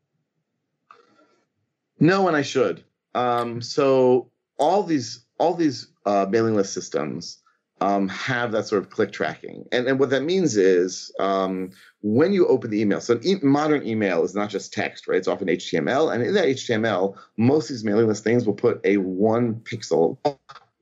[1.99, 2.85] No, and I should.
[3.15, 7.39] Um, so all these all these uh, mailing list systems
[7.81, 9.67] um, have that sort of click tracking.
[9.73, 11.71] And, and what that means is um,
[12.03, 15.19] when you open the email, so e- modern email is not just text, right?
[15.19, 16.13] It's often HTML.
[16.13, 20.19] And in that HTML, most of these mailing list things will put a one pixel,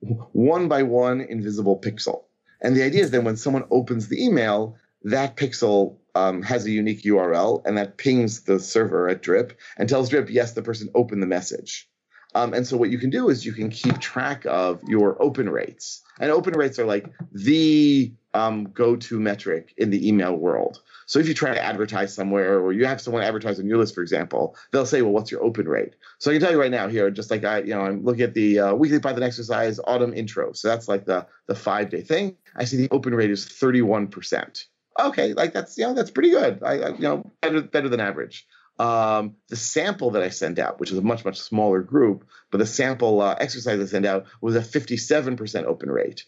[0.00, 2.24] one by one invisible pixel.
[2.60, 6.70] And the idea is then when someone opens the email, that pixel um, has a
[6.70, 10.88] unique URL and that pings the server at Drip and tells Drip, yes, the person
[10.94, 11.88] opened the message.
[12.34, 15.48] Um, and so what you can do is you can keep track of your open
[15.48, 16.02] rates.
[16.20, 20.80] And open rates are like the um, go-to metric in the email world.
[21.06, 23.94] So if you try to advertise somewhere or you have someone advertise on your list,
[23.94, 25.94] for example, they'll say, well, what's your open rate?
[26.18, 28.22] So I can tell you right now here, just like I, you know, I'm looking
[28.22, 30.52] at the uh, weekly Python exercise autumn intro.
[30.52, 32.36] So that's like the, the five day thing.
[32.56, 34.64] I see the open rate is 31%.
[34.98, 35.34] Okay.
[35.34, 36.62] Like that's, you know, that's pretty good.
[36.62, 38.46] I, I you know, better, better than average.
[38.82, 42.58] Um, the sample that I sent out, which is a much, much smaller group, but
[42.58, 46.24] the sample uh, exercise I sent out was a 57% open rate.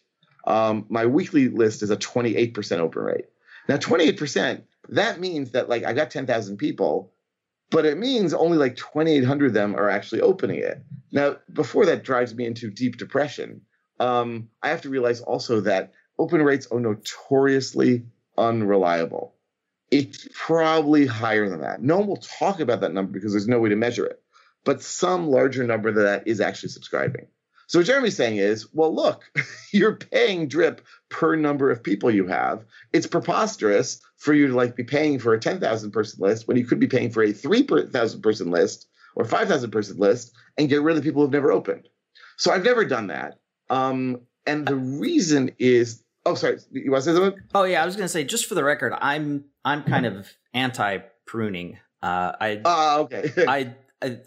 [0.47, 3.25] Um, my weekly list is a 28% open rate.
[3.69, 7.13] Now, 28%, that means that like I got 10,000 people,
[7.71, 10.81] but it means only like 2,800 of them are actually opening it.
[11.11, 13.63] Now, before that drives me into deep depression,
[13.99, 18.05] um, I have to realize also that open rates are notoriously
[18.39, 19.34] unreliable.
[19.95, 21.81] It's probably higher than that.
[21.81, 24.21] No one will talk about that number because there's no way to measure it,
[24.65, 27.29] but some larger number than that is actually subscribing.
[27.69, 29.23] So what Jeremy's saying is, well, look,
[29.73, 32.65] you're paying drip per number of people you have.
[32.93, 36.67] It's preposterous for you to like be paying for a 10,000 person list when you
[36.67, 40.97] could be paying for a 3,000 person list or 5,000 person list and get rid
[40.97, 41.89] of the people who've never opened.
[42.37, 43.39] So I've never done that.
[43.71, 47.41] Um, and the reason is, oh, sorry, you want to say something?
[47.55, 50.29] Oh yeah, I was going to say, just for the record, I'm I'm kind of
[50.53, 51.79] anti pruning.
[52.03, 53.31] Uh, I uh, okay.
[53.49, 53.75] I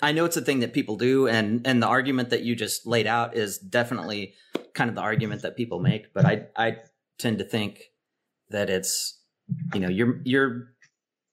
[0.01, 2.85] I know it's a thing that people do, and and the argument that you just
[2.85, 4.33] laid out is definitely
[4.73, 6.13] kind of the argument that people make.
[6.13, 6.77] But I I
[7.17, 7.91] tend to think
[8.49, 9.19] that it's
[9.73, 10.73] you know you're you're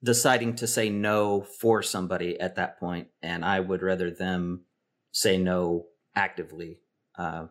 [0.02, 4.64] deciding to say no for somebody at that point, and I would rather them
[5.12, 6.80] say no actively.
[7.16, 7.46] Uh,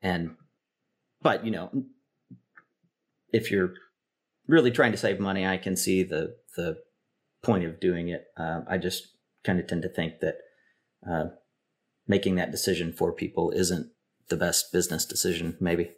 [0.00, 0.36] and
[1.20, 1.70] but you know
[3.32, 3.74] if you're
[4.46, 6.78] really trying to save money, I can see the the
[7.42, 8.24] point of doing it.
[8.36, 9.08] Uh, I just
[9.44, 10.36] kind of tend to think that
[11.08, 11.24] uh,
[12.06, 13.90] making that decision for people isn't
[14.28, 15.90] the best business decision, maybe.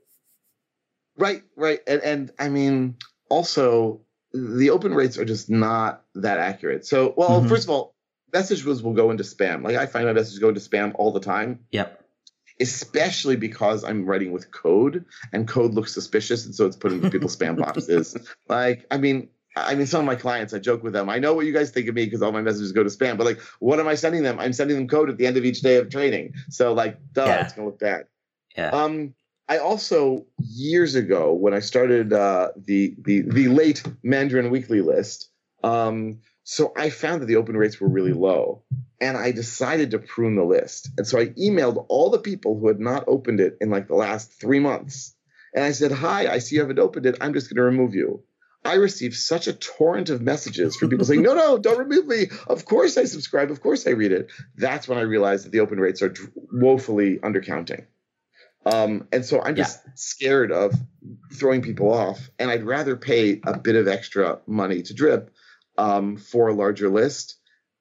[1.16, 2.96] Right, right, and and I mean
[3.28, 4.00] also
[4.32, 6.84] the open rates are just not that accurate.
[6.84, 7.48] So, well, mm-hmm.
[7.48, 7.94] first of all,
[8.32, 9.62] messages will go into spam.
[9.62, 11.60] Like I find my messages go into spam all the time.
[11.70, 12.03] Yep.
[12.60, 17.10] Especially because I'm writing with code and code looks suspicious, and so it's put into
[17.10, 18.16] people's spam boxes.
[18.48, 21.08] Like, I mean, I mean, some of my clients, I joke with them.
[21.08, 23.16] I know what you guys think of me because all my messages go to spam,
[23.16, 24.38] but like, what am I sending them?
[24.38, 26.34] I'm sending them code at the end of each day of training.
[26.50, 27.44] So like, duh, yeah.
[27.44, 28.06] it's gonna look bad.
[28.56, 28.70] Yeah.
[28.70, 29.14] Um,
[29.48, 35.30] I also years ago when I started uh, the the the late Mandarin Weekly list,
[35.62, 38.62] um, so I found that the open rates were really low,
[39.04, 40.88] and I decided to prune the list.
[40.96, 43.94] And so I emailed all the people who had not opened it in like the
[43.94, 45.14] last three months,
[45.54, 47.18] and I said, "Hi, I see you haven't opened it.
[47.20, 48.22] I'm just going to remove you."
[48.64, 52.28] I received such a torrent of messages from people saying, no, no, don't remove me.
[52.46, 53.50] Of course I subscribe.
[53.50, 54.30] Of course I read it.
[54.56, 56.14] That's when I realized that the open rates are
[56.50, 57.84] woefully undercounting.
[58.64, 59.92] Um, and so I'm just yeah.
[59.96, 60.72] scared of
[61.34, 62.30] throwing people off.
[62.38, 65.30] And I'd rather pay a bit of extra money to drip
[65.76, 67.36] um, for a larger list.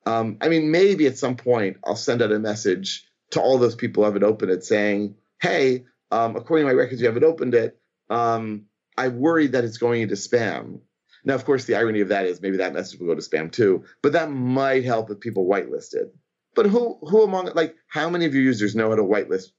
[0.05, 3.75] Um, I mean, maybe at some point I'll send out a message to all those
[3.75, 7.55] people who haven't opened it saying, hey, um, according to my records, you haven't opened
[7.55, 7.79] it.
[8.09, 8.65] Um,
[8.97, 10.79] I worry that it's going into spam.
[11.25, 13.51] Now, of course, the irony of that is maybe that message will go to spam
[13.51, 16.11] too, but that might help if people whitelisted.
[16.55, 19.51] But who who among like how many of your users know how to whitelist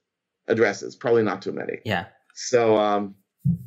[0.47, 0.95] addresses?
[0.95, 1.79] Probably not too many.
[1.83, 2.05] Yeah.
[2.33, 3.15] So um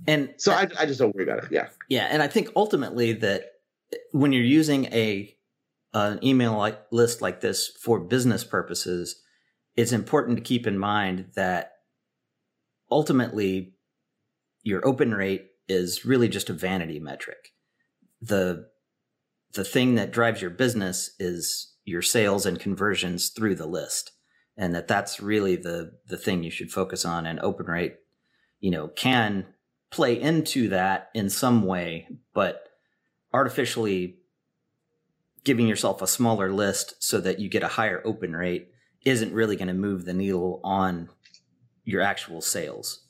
[0.06, 1.52] and so I I just don't worry about it.
[1.52, 1.68] Yeah.
[1.88, 3.52] Yeah, and I think ultimately that
[4.12, 5.34] when you're using a
[5.94, 9.22] an email list like this for business purposes,
[9.77, 11.72] it's important to keep in mind that
[12.90, 13.74] ultimately
[14.62, 17.53] your open rate is really just a vanity metric.
[18.20, 18.68] The
[19.55, 24.12] the thing that drives your business is your sales and conversions through the list
[24.59, 27.96] and that that's really the the thing you should focus on and open rate
[28.61, 29.46] you know can
[29.90, 32.68] play into that in some way but
[33.33, 34.18] artificially
[35.44, 38.70] giving yourself a smaller list so that you get a higher open rate
[39.05, 41.09] isn't really going to move the needle on
[41.85, 43.09] your actual sales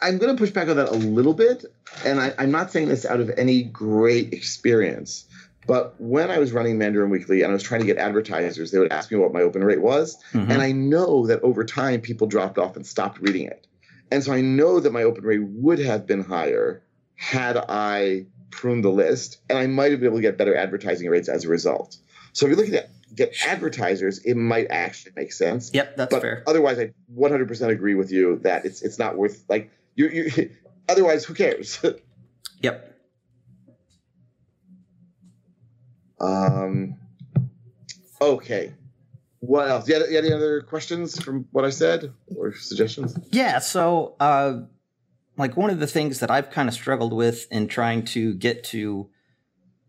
[0.00, 1.64] I, am going to push back on that a little bit,
[2.04, 5.26] and I, I'm not saying this out of any great experience.
[5.66, 8.78] But when I was running Mandarin Weekly and I was trying to get advertisers, they
[8.78, 10.18] would ask me what my open rate was.
[10.32, 10.50] Mm-hmm.
[10.50, 13.66] And I know that over time people dropped off and stopped reading it.
[14.10, 16.82] And so I know that my open rate would have been higher
[17.14, 21.08] had I pruned the list, and I might have been able to get better advertising
[21.08, 21.96] rates as a result.
[22.32, 25.70] So if you're looking at get advertisers, it might actually make sense.
[25.72, 26.42] Yep, that's but fair.
[26.46, 30.50] Otherwise, I 100% agree with you that it's it's not worth like you you.
[30.88, 31.82] Otherwise, who cares?
[32.60, 32.94] yep.
[36.20, 36.96] Um.
[38.20, 38.74] Okay.
[39.40, 39.88] What else?
[39.88, 43.16] You had, you had any other questions from what I said or suggestions?
[43.30, 43.58] Yeah.
[43.58, 44.60] So, uh,
[45.36, 48.64] like one of the things that I've kind of struggled with in trying to get
[48.64, 49.10] to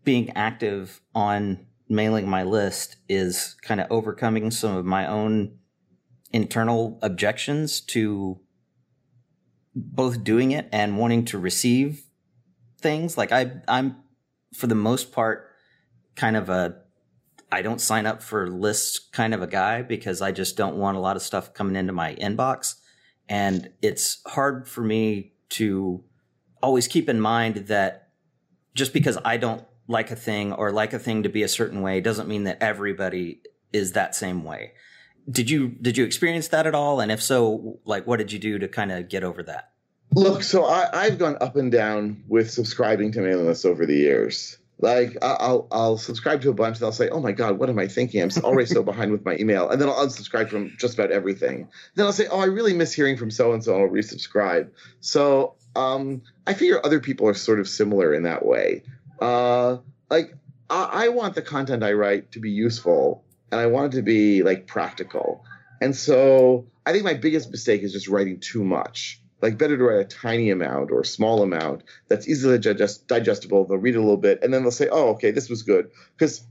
[0.04, 5.58] being active on mailing my list is kind of overcoming some of my own
[6.32, 8.40] internal objections to
[9.74, 12.06] both doing it and wanting to receive
[12.80, 13.16] things.
[13.16, 13.96] Like I, I'm
[14.54, 15.50] for the most part
[16.16, 16.76] kind of a
[17.52, 20.96] I don't sign up for lists kind of a guy because I just don't want
[20.96, 22.74] a lot of stuff coming into my inbox.
[23.28, 26.04] And it's hard for me to
[26.62, 28.08] always keep in mind that
[28.74, 31.82] just because I don't like a thing or like a thing to be a certain
[31.82, 33.40] way doesn't mean that everybody
[33.72, 34.72] is that same way.
[35.30, 37.00] Did you did you experience that at all?
[37.00, 39.70] And if so, like what did you do to kind of get over that?
[40.14, 43.96] Look, so I, I've gone up and down with subscribing to mailing lists over the
[43.96, 44.56] years.
[44.78, 47.78] Like I'll I'll subscribe to a bunch, and I'll say, "Oh my God, what am
[47.78, 48.20] I thinking?
[48.20, 51.68] I'm already so behind with my email," and then I'll unsubscribe from just about everything.
[51.94, 54.70] Then I'll say, "Oh, I really miss hearing from so and so," I'll resubscribe.
[55.00, 58.82] So um, I figure other people are sort of similar in that way.
[59.18, 59.78] Uh,
[60.10, 60.34] like
[60.68, 64.02] I, I want the content I write to be useful, and I want it to
[64.02, 65.42] be like practical.
[65.80, 69.84] And so I think my biggest mistake is just writing too much like better to
[69.84, 73.66] write a tiny amount or a small amount that's easily digest- digestible.
[73.66, 75.90] They'll read it a little bit and then they'll say, "Oh, okay, this was good."
[76.16, 76.46] Because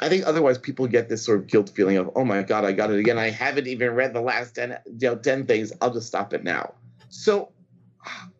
[0.00, 2.72] I think otherwise people get this sort of guilt feeling of, "Oh my god, I
[2.72, 3.18] got it again.
[3.18, 5.72] I haven't even read the last 10, you know, 10 things.
[5.80, 6.74] I'll just stop it now."
[7.08, 7.52] So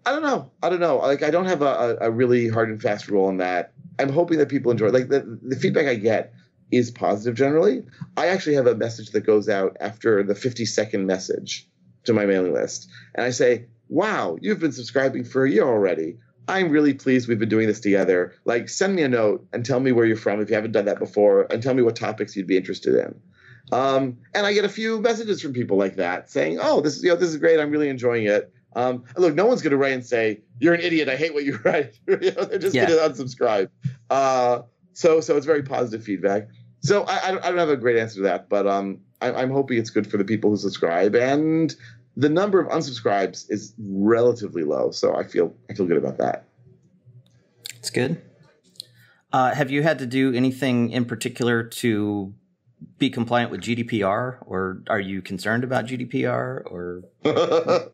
[0.06, 0.50] I don't know.
[0.62, 0.98] I don't know.
[0.98, 3.72] Like I don't have a, a really hard and fast rule on that.
[3.98, 4.88] I'm hoping that people enjoy.
[4.88, 6.32] Like the, the feedback I get
[6.70, 7.82] is positive generally.
[8.16, 11.68] I actually have a message that goes out after the 50 second message
[12.08, 12.90] to my mailing list.
[13.14, 16.18] And I say, wow, you've been subscribing for a year already.
[16.48, 18.34] I'm really pleased we've been doing this together.
[18.44, 20.86] Like, send me a note and tell me where you're from if you haven't done
[20.86, 23.20] that before, and tell me what topics you'd be interested in.
[23.70, 27.02] Um, and I get a few messages from people like that saying, "Oh, this is
[27.02, 27.60] you know this is great.
[27.60, 30.80] I'm really enjoying it." Um, look, no one's going to write and say, "You're an
[30.80, 31.10] idiot.
[31.10, 32.86] I hate what you write." you know, they're just yeah.
[32.86, 33.68] going to unsubscribe.
[34.08, 34.62] Uh,
[34.94, 36.48] so, so it's very positive feedback.
[36.80, 39.78] So I, I don't have a great answer to that, but um, I, I'm hoping
[39.78, 41.74] it's good for the people who subscribe, and
[42.18, 46.44] the number of unsubscribes is relatively low, so I feel I feel good about that.
[47.76, 48.20] It's good.
[49.32, 52.34] Uh, have you had to do anything in particular to
[52.98, 56.62] be compliant with GDPR, or are you concerned about GDPR?
[56.66, 57.04] Or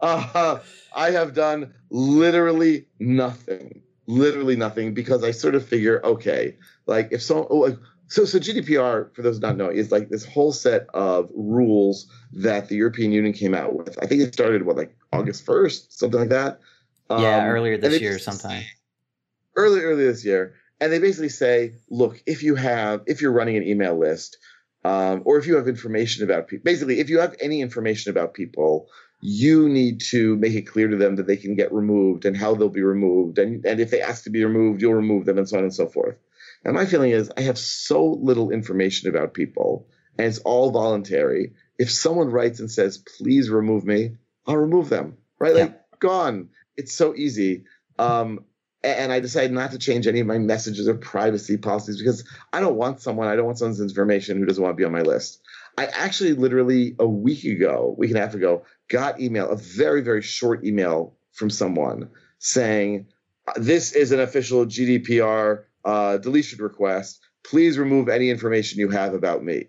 [0.00, 0.58] uh,
[0.92, 7.22] I have done literally nothing, literally nothing, because I sort of figure, okay, like if
[7.22, 7.76] so, like
[8.08, 12.68] so, so GDPR, for those don't know, is like this whole set of rules that
[12.68, 13.98] the European Union came out with.
[14.02, 16.60] I think it started what, like August first, something like that.
[17.10, 18.64] Yeah, um, earlier this year, sometime.
[19.56, 23.56] Early, early this year, and they basically say, look, if you have, if you're running
[23.56, 24.38] an email list,
[24.84, 28.32] um, or if you have information about people, basically, if you have any information about
[28.32, 28.88] people,
[29.20, 32.54] you need to make it clear to them that they can get removed and how
[32.54, 35.48] they'll be removed, and and if they ask to be removed, you'll remove them, and
[35.48, 36.18] so on and so forth.
[36.64, 39.86] And my feeling is I have so little information about people
[40.18, 41.52] and it's all voluntary.
[41.78, 44.16] If someone writes and says, please remove me,
[44.46, 45.54] I'll remove them, right?
[45.54, 46.48] Like, gone.
[46.76, 47.64] It's so easy.
[47.98, 48.44] Um,
[48.82, 52.60] and I decided not to change any of my messages or privacy policies because I
[52.60, 55.02] don't want someone, I don't want someone's information who doesn't want to be on my
[55.02, 55.40] list.
[55.76, 60.00] I actually literally a week ago, week and a half ago, got email, a very,
[60.00, 63.06] very short email from someone saying,
[63.56, 67.20] this is an official GDPR uh, deletion request.
[67.44, 69.68] Please remove any information you have about me.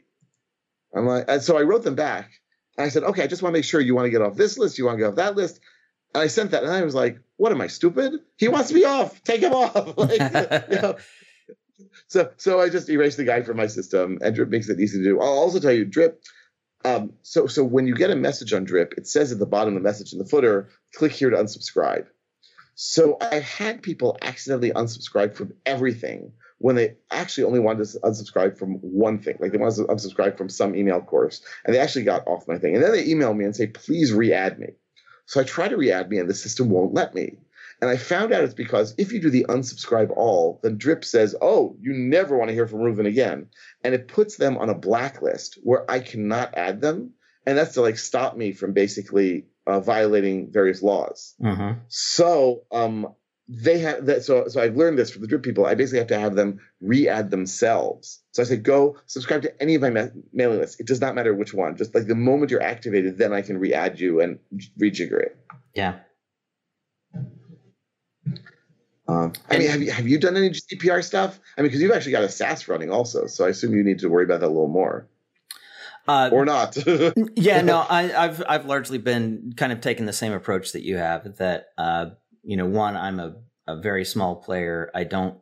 [0.93, 2.29] I'm like, and so I wrote them back.
[2.77, 4.35] And I said, okay, I just want to make sure you want to get off
[4.35, 5.61] this list, you want to get off that list.
[6.13, 8.13] And I sent that, and I was like, what am I stupid?
[8.35, 9.23] He wants me off.
[9.23, 9.97] Take him off.
[9.97, 10.19] like,
[10.69, 10.95] you know.
[12.07, 14.97] So, so I just erased the guy from my system, and Drip makes it easy
[14.97, 15.21] to do.
[15.21, 16.21] I'll also tell you, Drip.
[16.83, 19.75] Um, so, so when you get a message on Drip, it says at the bottom
[19.75, 22.07] of the message in the footer, click here to unsubscribe.
[22.81, 28.57] So I had people accidentally unsubscribe from everything when they actually only wanted to unsubscribe
[28.57, 29.35] from one thing.
[29.37, 32.57] Like they wanted to unsubscribe from some email course, and they actually got off my
[32.57, 32.75] thing.
[32.75, 34.67] And then they email me and say, please re-add me.
[35.25, 37.39] So I try to re-add me, and the system won't let me.
[37.81, 41.35] And I found out it's because if you do the unsubscribe all, then Drip says,
[41.41, 43.47] oh, you never want to hear from Reuven again.
[43.83, 47.11] And it puts them on a blacklist where I cannot add them.
[47.45, 51.35] And that's to like stop me from basically uh, violating various laws.
[51.41, 51.79] Mm-hmm.
[51.87, 53.13] So um,
[53.47, 54.23] they have that.
[54.23, 55.65] So so I've learned this from the drip people.
[55.65, 58.21] I basically have to have them re-add themselves.
[58.31, 60.79] So I say, go subscribe to any of my ma- mailing lists.
[60.79, 61.75] It does not matter which one.
[61.75, 64.39] Just like the moment you're activated, then I can re-add you and
[64.79, 65.37] rejigger it.
[65.73, 65.99] Yeah.
[69.07, 71.39] Um, I mean, have you have you done any GDPR stuff?
[71.57, 73.99] I mean, because you've actually got a SaaS running also, so I assume you need
[73.99, 75.07] to worry about that a little more.
[76.09, 76.75] Uh, or not.
[77.35, 80.97] yeah, no, I, have I've largely been kind of taking the same approach that you
[80.97, 81.37] have.
[81.37, 82.07] That uh,
[82.43, 83.35] you know, one, I'm a,
[83.67, 84.89] a very small player.
[84.95, 85.37] I don't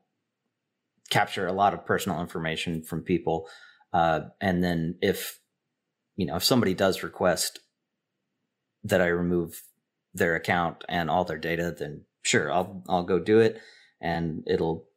[1.09, 3.47] capture a lot of personal information from people,
[3.93, 5.39] uh, and then if
[6.17, 7.59] you know if somebody does request
[8.83, 9.63] that I remove
[10.13, 13.61] their account and all their data, then sure, I'll I'll go do it,
[14.01, 14.89] and it'll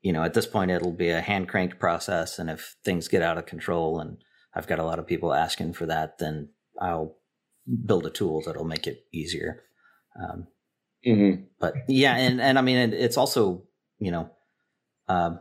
[0.00, 3.20] you know at this point it'll be a hand cranked process, and if things get
[3.20, 4.16] out of control and
[4.54, 7.16] I've got a lot of people asking for that, then I'll
[7.84, 9.62] build a tool that'll make it easier.
[10.20, 10.46] Um,
[11.06, 11.42] mm-hmm.
[11.60, 13.64] But yeah, and and I mean, it, it's also
[13.98, 14.30] you know,
[15.08, 15.40] um,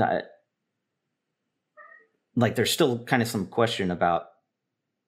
[0.00, 0.22] I,
[2.36, 4.24] like there's still kind of some question about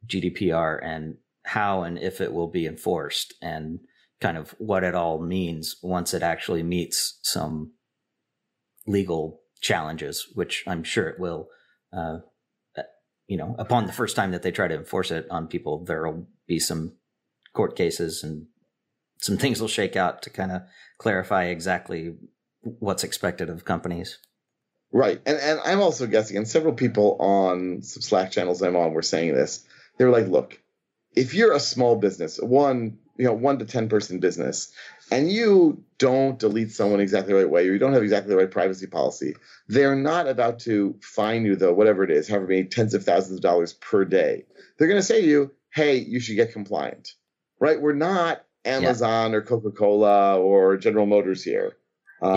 [0.07, 3.81] GDPR and how and if it will be enforced and
[4.21, 7.73] kind of what it all means once it actually meets some
[8.87, 11.49] legal challenges, which I'm sure it will.
[11.93, 12.19] Uh,
[13.33, 16.27] you know, upon the first time that they try to enforce it on people, there'll
[16.47, 16.93] be some
[17.55, 18.47] court cases and
[19.17, 20.61] some things will shake out to kind of
[20.99, 22.15] clarify exactly
[22.61, 24.19] what's expected of companies.
[24.93, 25.19] Right.
[25.25, 29.01] And and I'm also guessing, and several people on some Slack channels I'm on were
[29.01, 29.65] saying this.
[29.97, 30.61] They were like, look,
[31.17, 34.75] if you're a small business, one, you know, one to 10 person business,
[35.13, 38.37] and you don't delete someone exactly the right way, or you don't have exactly the
[38.37, 39.37] right privacy policy,
[39.69, 43.37] they're not about to fine you, though, whatever it is, however many tens of thousands
[43.37, 44.47] of dollars per day.
[44.79, 47.13] They're going to say to you, hey, you should get compliant,
[47.61, 47.81] right?
[47.81, 49.37] We're not Amazon yeah.
[49.37, 51.77] or Coca Cola or General Motors here.
[52.23, 52.37] Um,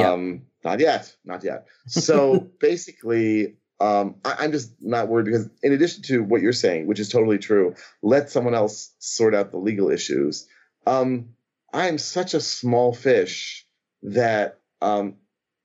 [0.64, 0.70] yeah.
[0.72, 1.68] Not yet, not yet.
[1.88, 6.88] So basically, um, I, am just not worried because, in addition to what you're saying,
[6.88, 10.48] which is totally true, let someone else sort out the legal issues.
[10.86, 11.30] Um,
[11.76, 13.66] I am such a small fish
[14.04, 15.16] that um,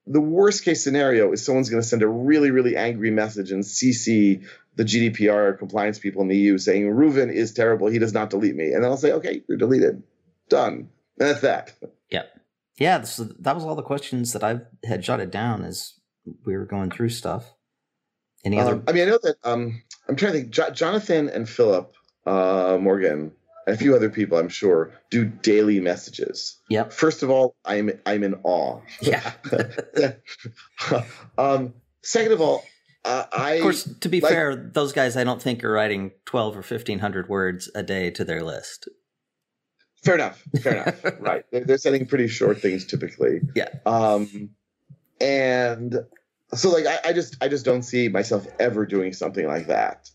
[0.07, 3.63] the worst case scenario is someone's going to send a really, really angry message and
[3.63, 4.45] CC
[4.75, 7.87] the GDPR compliance people in the EU saying Reuven is terrible.
[7.87, 10.03] He does not delete me, and then I'll say, okay, you're deleted,
[10.49, 10.75] done.
[10.75, 10.89] And
[11.29, 11.75] that's that.
[12.11, 12.23] Yeah,
[12.77, 13.03] yeah.
[13.03, 15.95] So that was all the questions that I had jotted down as
[16.45, 17.53] we were going through stuff.
[18.45, 18.75] Any other?
[18.75, 20.51] Um, I mean, I know that um, I'm trying to think.
[20.51, 21.95] Jo- Jonathan and Philip
[22.27, 23.33] uh, Morgan
[23.71, 26.57] and a few other people, I'm sure, do daily messages.
[26.71, 26.93] Yep.
[26.93, 28.81] First of all, I'm I'm in awe.
[29.01, 29.33] Yeah.
[31.39, 32.65] um, second of all,
[33.05, 36.11] uh, I of course, to be like, fair, those guys I don't think are writing
[36.27, 38.89] 12 or 1500 words a day to their list.
[40.03, 40.43] Fair enough.
[40.61, 41.05] Fair enough.
[41.21, 41.45] right.
[41.53, 43.41] They're, they're sending pretty short things typically.
[43.55, 43.69] Yeah.
[43.87, 44.51] Um,
[45.21, 45.95] and
[46.55, 50.11] so like I, I just I just don't see myself ever doing something like that.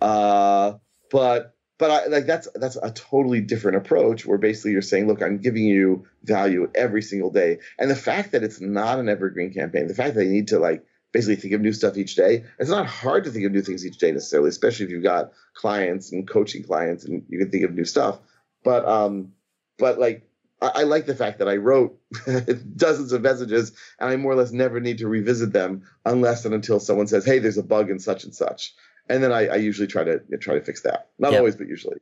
[0.00, 0.74] Uh,
[1.10, 5.22] but but I, like that's that's a totally different approach where basically you're saying look
[5.22, 7.58] i'm giving you value every single day.
[7.78, 10.58] And the fact that it's not an evergreen campaign the fact that you need to
[10.58, 13.62] like basically think of new stuff each day it's not hard to think of new
[13.62, 17.50] things each day necessarily especially if you've got clients and coaching clients and you can
[17.50, 18.18] think of new stuff.
[18.62, 19.32] But um
[19.78, 20.28] but like
[20.62, 21.98] I, like the fact that i wrote
[22.76, 26.54] dozens of messages and i more or less never need to revisit them unless and
[26.54, 28.72] until someone says hey there's a bug in such and such
[29.08, 31.10] and then I, I usually try to try to fix that.
[31.18, 31.40] Not yep.
[31.40, 31.96] always, but usually.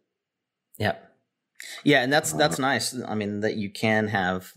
[0.79, 0.97] Yeah,
[1.85, 2.95] yeah, and that's that's nice.
[3.07, 4.53] I mean, that you can have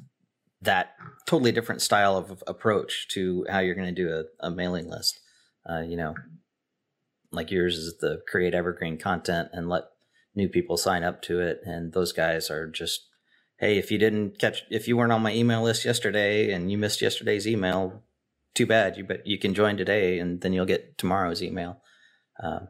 [0.62, 0.96] that
[1.28, 5.20] totally different style of approach to how you're going to do a, a mailing list.
[5.70, 6.16] Uh, you know,
[7.32, 9.84] like yours is the create evergreen content and let
[10.36, 13.08] new people sign up to it, and those guys are just
[13.58, 16.78] hey, if you didn't catch, if you weren't on my email list yesterday and you
[16.78, 18.04] missed yesterday's email,
[18.54, 18.98] too bad.
[18.98, 21.82] You but you can join today, and then you'll get tomorrow's email.
[22.42, 22.68] Um,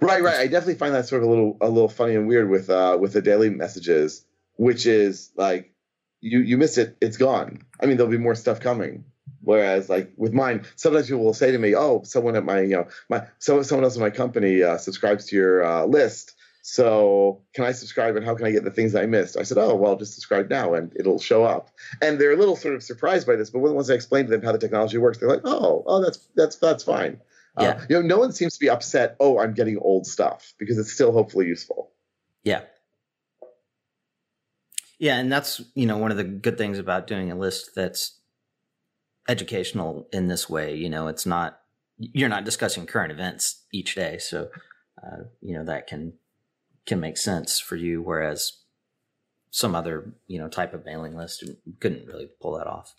[0.00, 0.40] right, right.
[0.40, 2.96] I definitely find that sort of a little a little funny and weird with uh,
[3.00, 4.24] with the daily messages,
[4.56, 5.72] which is like
[6.20, 7.62] you you miss it, it's gone.
[7.80, 9.04] I mean, there'll be more stuff coming.
[9.44, 12.76] Whereas, like with mine, sometimes people will say to me, "Oh, someone at my you
[12.76, 16.34] know my so someone else in my company uh, subscribes to your uh, list."
[16.64, 19.36] So can I subscribe and how can I get the things I missed?
[19.36, 21.70] I said, oh, well, just subscribe now and it'll show up.
[22.00, 24.42] And they're a little sort of surprised by this, but once I explained to them
[24.42, 27.20] how the technology works, they're like, oh, oh, that's that's that's fine.
[27.58, 27.68] Yeah.
[27.68, 29.16] Uh, you know, no one seems to be upset.
[29.20, 31.90] Oh, I'm getting old stuff because it's still hopefully useful.
[32.44, 32.62] Yeah.
[34.98, 38.20] Yeah, and that's you know one of the good things about doing a list that's
[39.28, 40.76] educational in this way.
[40.76, 41.58] You know, it's not
[41.98, 44.48] you're not discussing current events each day, so
[45.02, 46.12] uh, you know that can
[46.86, 48.00] can make sense for you.
[48.00, 48.58] Whereas
[49.50, 51.44] some other you know type of mailing list
[51.80, 52.94] couldn't really pull that off.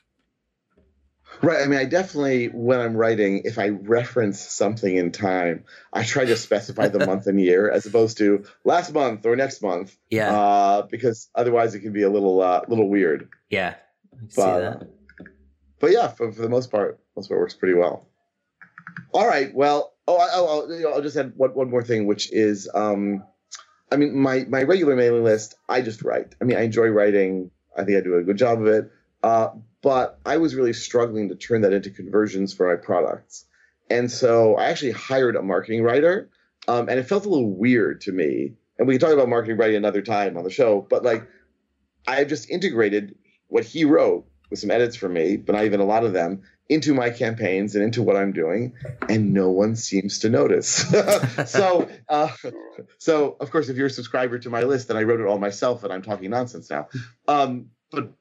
[1.42, 1.62] Right.
[1.64, 6.26] I mean, I definitely, when I'm writing, if I reference something in time, I try
[6.26, 9.98] to specify the month and year as opposed to last month or next month.
[10.10, 10.34] Yeah.
[10.34, 13.30] Uh, because otherwise it can be a little, uh, little weird.
[13.50, 13.76] Yeah.
[14.36, 14.88] But,
[15.80, 18.08] but yeah, for, for the most part, most part works pretty well.
[19.12, 19.54] All right.
[19.54, 23.24] Well, Oh, I, oh, I'll, I'll just add one, one more thing, which is, um,
[23.92, 26.36] I mean, my my regular mailing list, I just write.
[26.42, 27.52] I mean, I enjoy writing.
[27.78, 28.92] I think I do a good job of it.
[29.22, 29.50] Uh,
[29.84, 33.46] but I was really struggling to turn that into conversions for my products,
[33.90, 36.30] and so I actually hired a marketing writer,
[36.68, 38.54] um, and it felt a little weird to me.
[38.80, 41.28] And we can talk about marketing writing another time on the show, but like,
[42.08, 43.16] I've just integrated
[43.48, 46.42] what he wrote with some edits for me, but not even a lot of them,
[46.70, 48.74] into my campaigns and into what I'm doing,
[49.10, 50.68] and no one seems to notice.
[51.46, 52.30] so, uh,
[52.98, 55.38] so of course, if you're a subscriber to my list, then I wrote it all
[55.38, 56.88] myself, and I'm talking nonsense now.
[57.28, 58.14] Um, but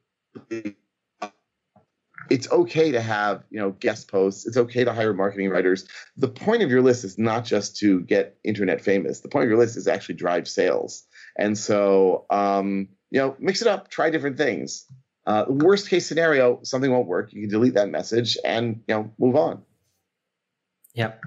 [2.30, 4.46] it's okay to have you know guest posts.
[4.46, 5.86] It's okay to hire marketing writers.
[6.16, 9.20] The point of your list is not just to get internet famous.
[9.20, 11.04] The point of your list is actually drive sales.
[11.36, 13.88] And so, um, you know, mix it up.
[13.88, 14.86] Try different things.
[15.26, 17.32] Uh, worst case scenario, something won't work.
[17.32, 19.62] You can delete that message and you know move on.
[20.94, 21.20] Yep.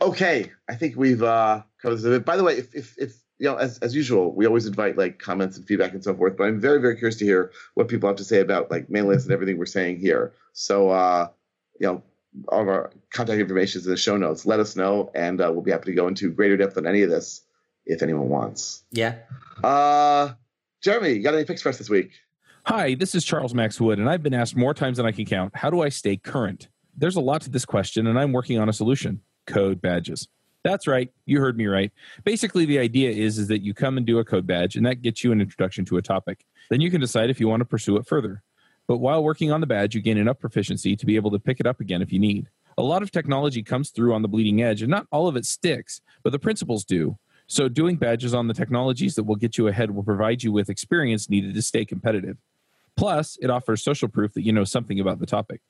[0.00, 2.24] Okay, I think we've uh, covered bit.
[2.24, 5.18] By the way, if, if if you know, as as usual, we always invite like
[5.18, 6.36] comments and feedback and so forth.
[6.36, 9.06] But I'm very very curious to hear what people have to say about like mail
[9.06, 10.32] lists and everything we're saying here.
[10.52, 11.28] So uh,
[11.80, 12.02] you know,
[12.48, 14.46] all of our contact information is in the show notes.
[14.46, 17.02] Let us know, and uh, we'll be happy to go into greater depth on any
[17.02, 17.42] of this
[17.86, 18.84] if anyone wants.
[18.90, 19.16] Yeah.
[19.62, 20.32] Uh,
[20.82, 22.12] Jeremy, you got any picks for us this week?
[22.66, 25.26] Hi, this is Charles Max Wood, and I've been asked more times than I can
[25.26, 26.68] count how do I stay current?
[26.96, 30.28] There's a lot to this question, and I'm working on a solution code badges.
[30.64, 31.92] That's right, you heard me right.
[32.24, 35.02] Basically, the idea is, is that you come and do a code badge, and that
[35.02, 36.46] gets you an introduction to a topic.
[36.70, 38.42] Then you can decide if you want to pursue it further.
[38.86, 41.60] But while working on the badge, you gain enough proficiency to be able to pick
[41.60, 42.48] it up again if you need.
[42.78, 45.44] A lot of technology comes through on the bleeding edge, and not all of it
[45.44, 47.18] sticks, but the principles do.
[47.46, 50.70] So, doing badges on the technologies that will get you ahead will provide you with
[50.70, 52.38] experience needed to stay competitive.
[52.96, 55.60] Plus, it offers social proof that you know something about the topic.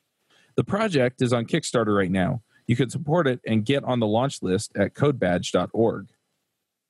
[0.55, 2.41] The project is on Kickstarter right now.
[2.67, 6.07] You can support it and get on the launch list at codebadge.org.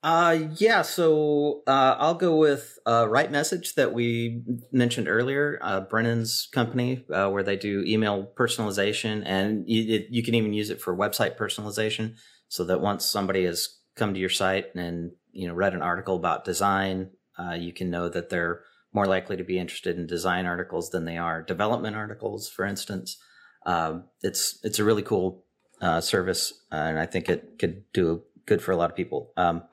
[0.06, 6.48] Uh, yeah, so uh, I'll go with uh, RightMessage that we mentioned earlier, uh, Brennan's
[6.52, 10.80] company, uh, where they do email personalization, and you, it, you can even use it
[10.80, 12.18] for website personalization,
[12.50, 16.18] so that once somebody has come to your site and you know read an article
[16.18, 17.10] about design,
[17.40, 18.62] uh, you can know that they're
[18.94, 23.18] more likely to be interested in design articles than they are development articles, for instance.
[23.66, 25.45] Um, it's it's a really cool
[25.82, 29.32] uh, service, uh, and I think it could do good for a lot of people.
[29.38, 29.64] Um,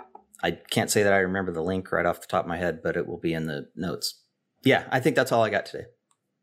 [0.43, 2.83] I can't say that I remember the link right off the top of my head,
[2.83, 4.23] but it will be in the notes.
[4.65, 5.85] Yeah, I think that's all I got today.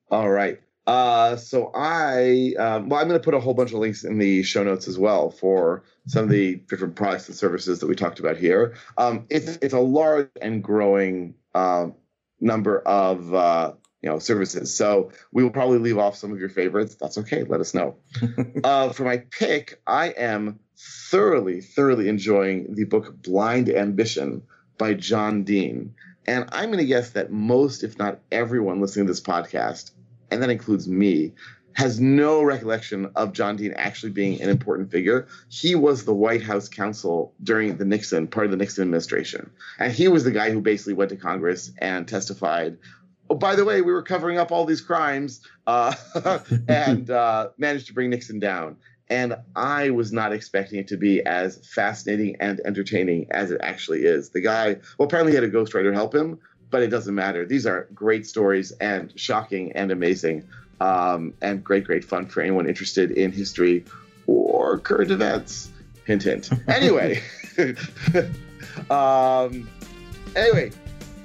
[0.09, 0.59] All right.
[0.87, 4.17] Uh, so I, um, well, I'm going to put a whole bunch of links in
[4.17, 7.93] the show notes as well for some of the different products and services that we
[7.93, 8.75] talked about here.
[8.97, 11.93] Um, it's it's a large and growing um,
[12.39, 16.49] number of uh, you know services, so we will probably leave off some of your
[16.49, 16.95] favorites.
[16.95, 17.43] That's okay.
[17.43, 17.97] Let us know.
[18.63, 24.43] uh, for my pick, I am thoroughly, thoroughly enjoying the book Blind Ambition
[24.77, 25.93] by John Dean.
[26.25, 29.91] And I'm going to guess that most, if not everyone listening to this podcast,
[30.31, 31.33] and that includes me,
[31.73, 35.27] has no recollection of John Dean actually being an important figure.
[35.47, 39.49] He was the White House counsel during the Nixon, part of the Nixon administration.
[39.79, 42.77] And he was the guy who basically went to Congress and testified.
[43.29, 45.93] Oh, by the way, we were covering up all these crimes uh,
[46.67, 48.77] and uh, managed to bring Nixon down
[49.09, 54.03] and I was not expecting it to be as fascinating and entertaining as it actually
[54.03, 54.29] is.
[54.29, 57.45] The guy, well, apparently he had a ghostwriter help him, but it doesn't matter.
[57.45, 60.47] These are great stories and shocking and amazing,
[60.79, 63.83] um, and great, great fun for anyone interested in history
[64.27, 65.71] or current events.
[66.05, 66.49] Hint, hint.
[66.67, 67.21] Anyway,
[68.89, 69.67] um,
[70.35, 70.71] anyway,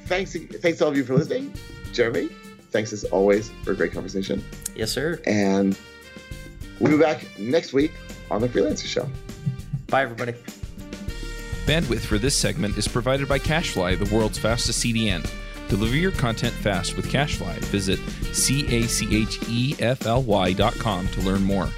[0.06, 1.52] thanks, thanks to all of you for listening.
[1.94, 2.28] Jeremy,
[2.70, 4.44] thanks as always for a great conversation.
[4.74, 5.20] Yes, sir.
[5.26, 5.78] And
[6.80, 7.92] We'll be back next week
[8.30, 9.08] on the Freelancer Show.
[9.88, 10.32] Bye, everybody.
[11.66, 15.28] Bandwidth for this segment is provided by CacheFly, the world's fastest CDN.
[15.68, 17.56] Deliver your content fast with CacheFly.
[17.66, 17.98] Visit
[18.34, 21.68] C A C H E F L Y dot com to learn more.